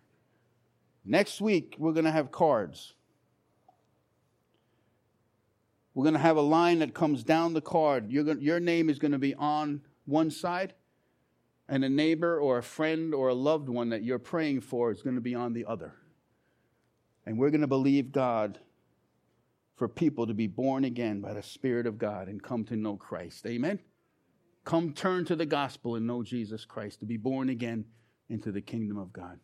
Next 1.04 1.40
week, 1.40 1.76
we're 1.78 1.92
going 1.92 2.06
to 2.06 2.10
have 2.10 2.32
cards. 2.32 2.94
We're 5.96 6.04
going 6.04 6.12
to 6.12 6.20
have 6.20 6.36
a 6.36 6.42
line 6.42 6.80
that 6.80 6.92
comes 6.92 7.24
down 7.24 7.54
the 7.54 7.62
card. 7.62 8.10
Your 8.10 8.60
name 8.60 8.90
is 8.90 8.98
going 8.98 9.12
to 9.12 9.18
be 9.18 9.34
on 9.34 9.80
one 10.04 10.30
side, 10.30 10.74
and 11.70 11.82
a 11.82 11.88
neighbor 11.88 12.38
or 12.38 12.58
a 12.58 12.62
friend 12.62 13.14
or 13.14 13.28
a 13.28 13.34
loved 13.34 13.70
one 13.70 13.88
that 13.88 14.02
you're 14.02 14.18
praying 14.18 14.60
for 14.60 14.90
is 14.92 15.00
going 15.00 15.14
to 15.14 15.22
be 15.22 15.34
on 15.34 15.54
the 15.54 15.64
other. 15.64 15.94
And 17.24 17.38
we're 17.38 17.48
going 17.48 17.62
to 17.62 17.66
believe 17.66 18.12
God 18.12 18.58
for 19.74 19.88
people 19.88 20.26
to 20.26 20.34
be 20.34 20.46
born 20.46 20.84
again 20.84 21.22
by 21.22 21.32
the 21.32 21.42
Spirit 21.42 21.86
of 21.86 21.96
God 21.96 22.28
and 22.28 22.42
come 22.42 22.64
to 22.66 22.76
know 22.76 22.96
Christ. 22.96 23.46
Amen? 23.46 23.78
Come 24.66 24.92
turn 24.92 25.24
to 25.24 25.34
the 25.34 25.46
gospel 25.46 25.94
and 25.94 26.06
know 26.06 26.22
Jesus 26.22 26.66
Christ, 26.66 27.00
to 27.00 27.06
be 27.06 27.16
born 27.16 27.48
again 27.48 27.86
into 28.28 28.52
the 28.52 28.60
kingdom 28.60 28.98
of 28.98 29.14
God. 29.14 29.40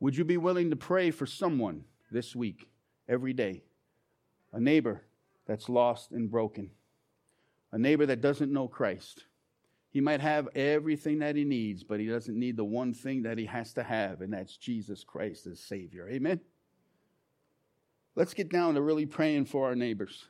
Would 0.00 0.16
you 0.16 0.24
be 0.24 0.38
willing 0.38 0.70
to 0.70 0.76
pray 0.76 1.10
for 1.10 1.26
someone 1.26 1.84
this 2.10 2.34
week, 2.34 2.66
every 3.06 3.34
day? 3.34 3.62
A 4.54 4.58
neighbor 4.58 5.02
that's 5.50 5.68
lost 5.68 6.12
and 6.12 6.30
broken, 6.30 6.70
a 7.72 7.78
neighbor 7.78 8.06
that 8.06 8.20
doesn't 8.20 8.52
know 8.52 8.68
Christ. 8.68 9.24
He 9.90 10.00
might 10.00 10.20
have 10.20 10.46
everything 10.54 11.18
that 11.18 11.34
he 11.34 11.42
needs, 11.42 11.82
but 11.82 11.98
he 11.98 12.06
doesn't 12.06 12.38
need 12.38 12.56
the 12.56 12.64
one 12.64 12.94
thing 12.94 13.24
that 13.24 13.36
he 13.36 13.46
has 13.46 13.72
to 13.72 13.82
have, 13.82 14.20
and 14.20 14.32
that's 14.32 14.56
Jesus 14.56 15.02
Christ 15.02 15.48
as 15.48 15.58
Savior. 15.58 16.08
Amen? 16.08 16.38
Let's 18.14 18.32
get 18.32 18.48
down 18.48 18.74
to 18.74 18.80
really 18.80 19.06
praying 19.06 19.46
for 19.46 19.66
our 19.66 19.74
neighbors. 19.74 20.24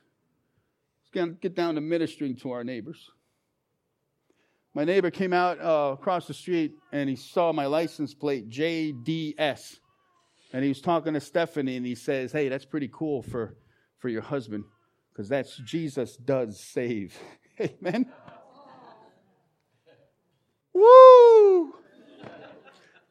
Let's 1.13 1.35
get 1.39 1.55
down 1.55 1.75
to 1.75 1.81
ministering 1.81 2.35
to 2.37 2.53
our 2.53 2.63
neighbors. 2.63 3.11
My 4.73 4.85
neighbor 4.85 5.11
came 5.11 5.33
out 5.33 5.61
uh, 5.61 5.93
across 5.93 6.25
the 6.25 6.33
street 6.33 6.73
and 6.91 7.07
he 7.07 7.15
saw 7.15 7.53
my 7.53 7.67
license 7.67 8.15
plate, 8.15 8.49
JDS. 8.49 9.77
And 10.51 10.63
he 10.63 10.69
was 10.69 10.81
talking 10.81 11.13
to 11.13 11.21
Stephanie 11.21 11.77
and 11.77 11.85
he 11.85 11.93
says, 11.93 12.31
Hey, 12.31 12.49
that's 12.49 12.65
pretty 12.65 12.89
cool 12.91 13.21
for, 13.21 13.55
for 13.99 14.09
your 14.09 14.23
husband 14.23 14.63
because 15.11 15.29
that's 15.29 15.57
Jesus 15.57 16.15
does 16.15 16.59
save. 16.59 17.17
Amen. 17.61 18.11
Woo! 20.73 21.73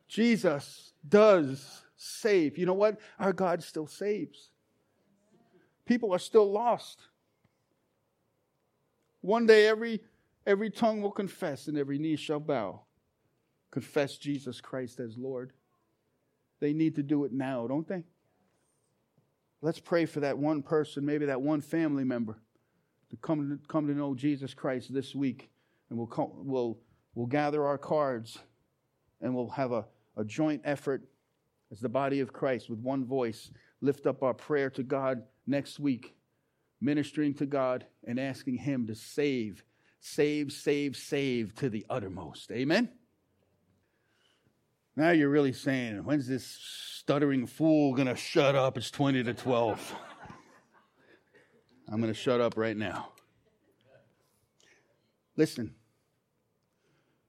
Jesus 0.09 0.92
does 1.07 1.82
save. 1.96 2.59
You 2.59 2.66
know 2.66 2.74
what? 2.74 2.98
Our 3.18 3.32
God 3.32 3.62
still 3.62 3.86
saves. 3.86 4.51
People 5.84 6.12
are 6.12 6.18
still 6.18 6.51
lost. 6.51 7.01
One 9.20 9.46
day 9.46 9.66
every 9.66 10.01
every 10.46 10.70
tongue 10.70 11.03
will 11.03 11.11
confess 11.11 11.68
and 11.68 11.76
every 11.76 11.98
knee 11.98 12.16
shall 12.16 12.40
bow. 12.40 12.82
Confess 13.70 14.16
Jesus 14.16 14.61
Christ 14.61 14.98
as 14.98 15.16
Lord. 15.16 15.53
They 16.59 16.72
need 16.72 16.96
to 16.96 17.03
do 17.03 17.24
it 17.24 17.32
now, 17.32 17.66
don't 17.66 17.86
they? 17.86 18.05
Let's 19.62 19.80
pray 19.80 20.06
for 20.06 20.20
that 20.20 20.38
one 20.38 20.62
person, 20.62 21.04
maybe 21.04 21.26
that 21.26 21.40
one 21.40 21.61
family 21.61 22.04
member, 22.04 22.40
to 23.11 23.16
come 23.16 23.58
to, 23.58 23.68
come 23.68 23.86
to 23.86 23.94
know 23.94 24.14
Jesus 24.14 24.54
Christ 24.54 24.92
this 24.92 25.14
week. 25.14 25.50
And 25.88 25.98
we'll, 25.98 26.06
come, 26.06 26.30
we'll, 26.34 26.78
we'll 27.14 27.26
gather 27.26 27.66
our 27.66 27.78
cards 27.78 28.38
and 29.20 29.34
we'll 29.34 29.50
have 29.50 29.72
a, 29.72 29.84
a 30.16 30.24
joint 30.24 30.62
effort 30.64 31.02
as 31.72 31.80
the 31.80 31.88
body 31.88 32.20
of 32.20 32.32
Christ 32.32 32.70
with 32.70 32.78
one 32.78 33.04
voice, 33.04 33.50
lift 33.80 34.06
up 34.06 34.22
our 34.22 34.34
prayer 34.34 34.70
to 34.70 34.82
God 34.82 35.22
next 35.46 35.78
week 35.78 36.14
ministering 36.80 37.34
to 37.34 37.46
God 37.46 37.86
and 38.06 38.18
asking 38.18 38.56
Him 38.56 38.86
to 38.86 38.94
save, 38.94 39.62
save, 40.00 40.52
save, 40.52 40.96
save 40.96 41.54
to 41.56 41.68
the 41.68 41.84
uttermost. 41.90 42.50
Amen? 42.50 42.90
Now 44.97 45.11
you're 45.11 45.28
really 45.28 45.53
saying, 45.53 46.05
when's 46.05 46.26
this 46.26 46.45
stuttering 46.45 47.47
fool 47.47 47.95
going 47.95 48.09
to 48.09 48.16
shut 48.16 48.55
up? 48.55 48.76
It's 48.76 48.91
20 48.91 49.22
to 49.24 49.34
12. 49.34 49.95
I'm 51.88 52.01
going 52.01 52.12
to 52.12 52.18
shut 52.18 52.41
up 52.41 52.57
right 52.57 52.76
now. 52.76 53.09
Listen, 55.36 55.74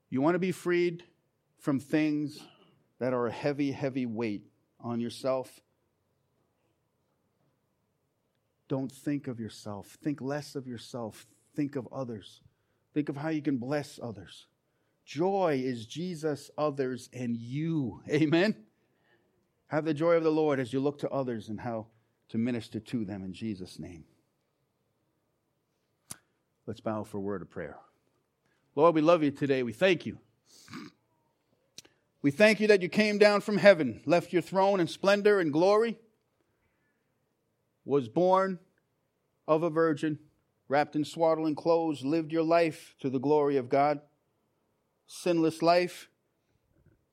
you 0.09 0.21
want 0.21 0.35
to 0.35 0.39
be 0.39 0.51
freed 0.51 1.03
from 1.59 1.79
things 1.79 2.39
that 2.99 3.13
are 3.13 3.27
a 3.27 3.31
heavy, 3.31 3.71
heavy 3.71 4.05
weight 4.05 4.43
on 4.79 4.99
yourself? 4.99 5.61
Don't 8.67 8.91
think 8.91 9.27
of 9.27 9.39
yourself. 9.39 9.97
Think 10.03 10.21
less 10.21 10.55
of 10.55 10.67
yourself. 10.67 11.25
Think 11.55 11.75
of 11.75 11.87
others. 11.91 12.41
Think 12.93 13.09
of 13.09 13.17
how 13.17 13.29
you 13.29 13.41
can 13.41 13.57
bless 13.57 13.99
others. 14.01 14.47
Joy 15.11 15.61
is 15.61 15.85
Jesus, 15.87 16.49
others, 16.57 17.09
and 17.11 17.35
you. 17.35 18.01
Amen? 18.09 18.55
Have 19.67 19.83
the 19.83 19.93
joy 19.93 20.13
of 20.13 20.23
the 20.23 20.31
Lord 20.31 20.57
as 20.57 20.71
you 20.71 20.79
look 20.79 20.99
to 20.99 21.09
others 21.09 21.49
and 21.49 21.59
how 21.59 21.87
to 22.29 22.37
minister 22.37 22.79
to 22.79 23.03
them 23.03 23.21
in 23.21 23.33
Jesus' 23.33 23.77
name. 23.77 24.05
Let's 26.65 26.79
bow 26.79 27.03
for 27.03 27.17
a 27.17 27.19
word 27.19 27.41
of 27.41 27.49
prayer. 27.49 27.75
Lord, 28.73 28.95
we 28.95 29.01
love 29.01 29.21
you 29.21 29.31
today. 29.31 29.63
We 29.63 29.73
thank 29.73 30.05
you. 30.05 30.17
We 32.21 32.31
thank 32.31 32.61
you 32.61 32.67
that 32.67 32.81
you 32.81 32.87
came 32.87 33.17
down 33.17 33.41
from 33.41 33.57
heaven, 33.57 33.99
left 34.05 34.31
your 34.31 34.41
throne 34.41 34.79
in 34.79 34.87
splendor 34.87 35.41
and 35.41 35.51
glory, 35.51 35.99
was 37.83 38.07
born 38.07 38.59
of 39.45 39.61
a 39.61 39.69
virgin, 39.69 40.19
wrapped 40.69 40.95
in 40.95 41.03
swaddling 41.03 41.55
clothes, 41.55 42.05
lived 42.05 42.31
your 42.31 42.43
life 42.43 42.95
to 43.01 43.09
the 43.09 43.19
glory 43.19 43.57
of 43.57 43.67
God. 43.67 43.99
Sinless 45.07 45.61
life, 45.61 46.09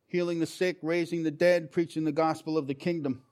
healing 0.06 0.40
the 0.40 0.46
sick, 0.46 0.78
raising 0.82 1.22
the 1.22 1.30
dead, 1.30 1.72
preaching 1.72 2.04
the 2.04 2.12
gospel 2.12 2.56
of 2.56 2.66
the 2.66 2.74
kingdom. 2.74 3.22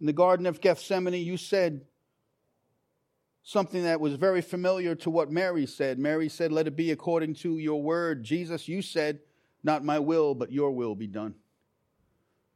In 0.00 0.06
the 0.06 0.12
Garden 0.12 0.46
of 0.46 0.60
Gethsemane, 0.60 1.14
you 1.14 1.36
said 1.36 1.82
something 3.42 3.84
that 3.84 4.00
was 4.00 4.14
very 4.14 4.40
familiar 4.40 4.94
to 4.96 5.10
what 5.10 5.30
Mary 5.30 5.66
said. 5.66 5.98
Mary 5.98 6.28
said, 6.28 6.52
Let 6.52 6.66
it 6.66 6.76
be 6.76 6.90
according 6.90 7.34
to 7.36 7.58
your 7.58 7.82
word. 7.82 8.24
Jesus, 8.24 8.68
you 8.68 8.82
said, 8.82 9.20
not 9.62 9.84
my 9.84 9.98
will, 9.98 10.34
but 10.34 10.52
your 10.52 10.72
will 10.72 10.94
be 10.94 11.06
done. 11.06 11.34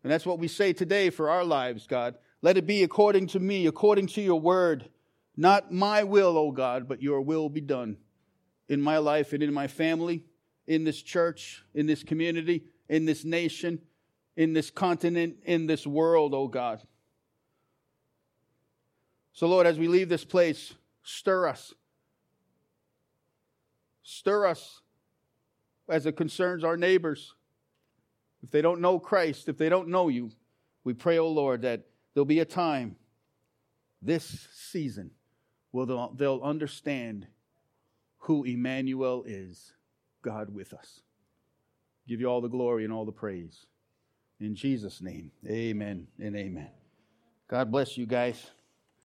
And 0.03 0.13
that's 0.13 0.27
what 0.27 0.39
we 0.39 0.49
say 0.49 0.73
today 0.73 1.11
for 1.11 1.31
our 1.31 1.45
lives, 1.45 1.87
God. 1.87 2.17
Let 2.43 2.57
it 2.57 2.67
be 2.67 2.83
according 2.83 3.29
to 3.29 3.41
me, 3.41 3.67
according 3.67 4.09
to 4.09 4.21
your 4.21 4.41
word. 4.41 4.89
Not 5.37 5.73
my 5.73 6.05
will, 6.05 6.37
O 6.39 6.51
God, 6.51 6.89
but 6.89 7.03
your 7.03 7.21
will 7.21 7.49
be 7.49 7.61
done 7.61 7.97
in 8.69 8.81
my 8.81 8.99
life 8.99 9.33
and 9.33 9.43
in 9.43 9.53
my 9.53 9.67
family, 9.67 10.25
in 10.67 10.85
this 10.85 11.01
church, 11.01 11.65
in 11.75 11.87
this 11.87 12.03
community, 12.03 12.65
in 12.89 13.05
this 13.05 13.25
nation, 13.25 13.81
in 14.37 14.53
this 14.53 14.71
continent, 14.71 15.37
in 15.45 15.67
this 15.67 15.87
world, 15.87 16.35
O 16.35 16.49
God. 16.49 16.83
So, 19.33 19.47
Lord, 19.47 19.67
as 19.67 19.79
we 19.79 19.89
leave 19.89 20.09
this 20.09 20.25
place, 20.25 20.73
stir 21.03 21.49
us. 21.49 21.75
Stir 24.03 24.47
us 24.47 24.81
as 25.89 26.07
it 26.07 26.17
concerns 26.17 26.65
our 26.65 26.77
neighbors. 26.77 27.35
If 28.43 28.51
they 28.51 28.63
don't 28.63 28.81
know 28.81 28.99
Christ, 28.99 29.49
if 29.49 29.59
they 29.59 29.69
don't 29.69 29.89
know 29.89 30.09
you, 30.09 30.31
we 30.85 30.95
pray, 30.95 31.19
oh 31.19 31.29
Lord, 31.29 31.63
that 31.63 31.87
there'll 32.15 32.25
be 32.25 32.41
a 32.41 32.45
time 32.45 32.97
this 34.01 34.49
season 34.55 35.11
where 35.73 35.85
they'll, 35.85 36.13
they'll 36.15 36.41
understand 36.43 37.27
who 38.19 38.45
Emmanuel 38.45 39.25
is, 39.27 39.73
God 40.27 40.53
with 40.53 40.75
us. 40.75 41.03
Give 42.09 42.21
you 42.21 42.27
all 42.27 42.41
the 42.41 42.49
glory 42.49 42.83
and 42.83 42.93
all 42.93 43.05
the 43.05 43.13
praise. 43.13 43.67
In 44.41 44.57
Jesus' 44.57 45.01
name, 45.01 45.31
amen 45.49 46.09
and 46.19 46.35
amen. 46.35 46.71
God 47.49 47.71
bless 47.71 47.97
you 47.97 48.07
guys. 48.07 48.51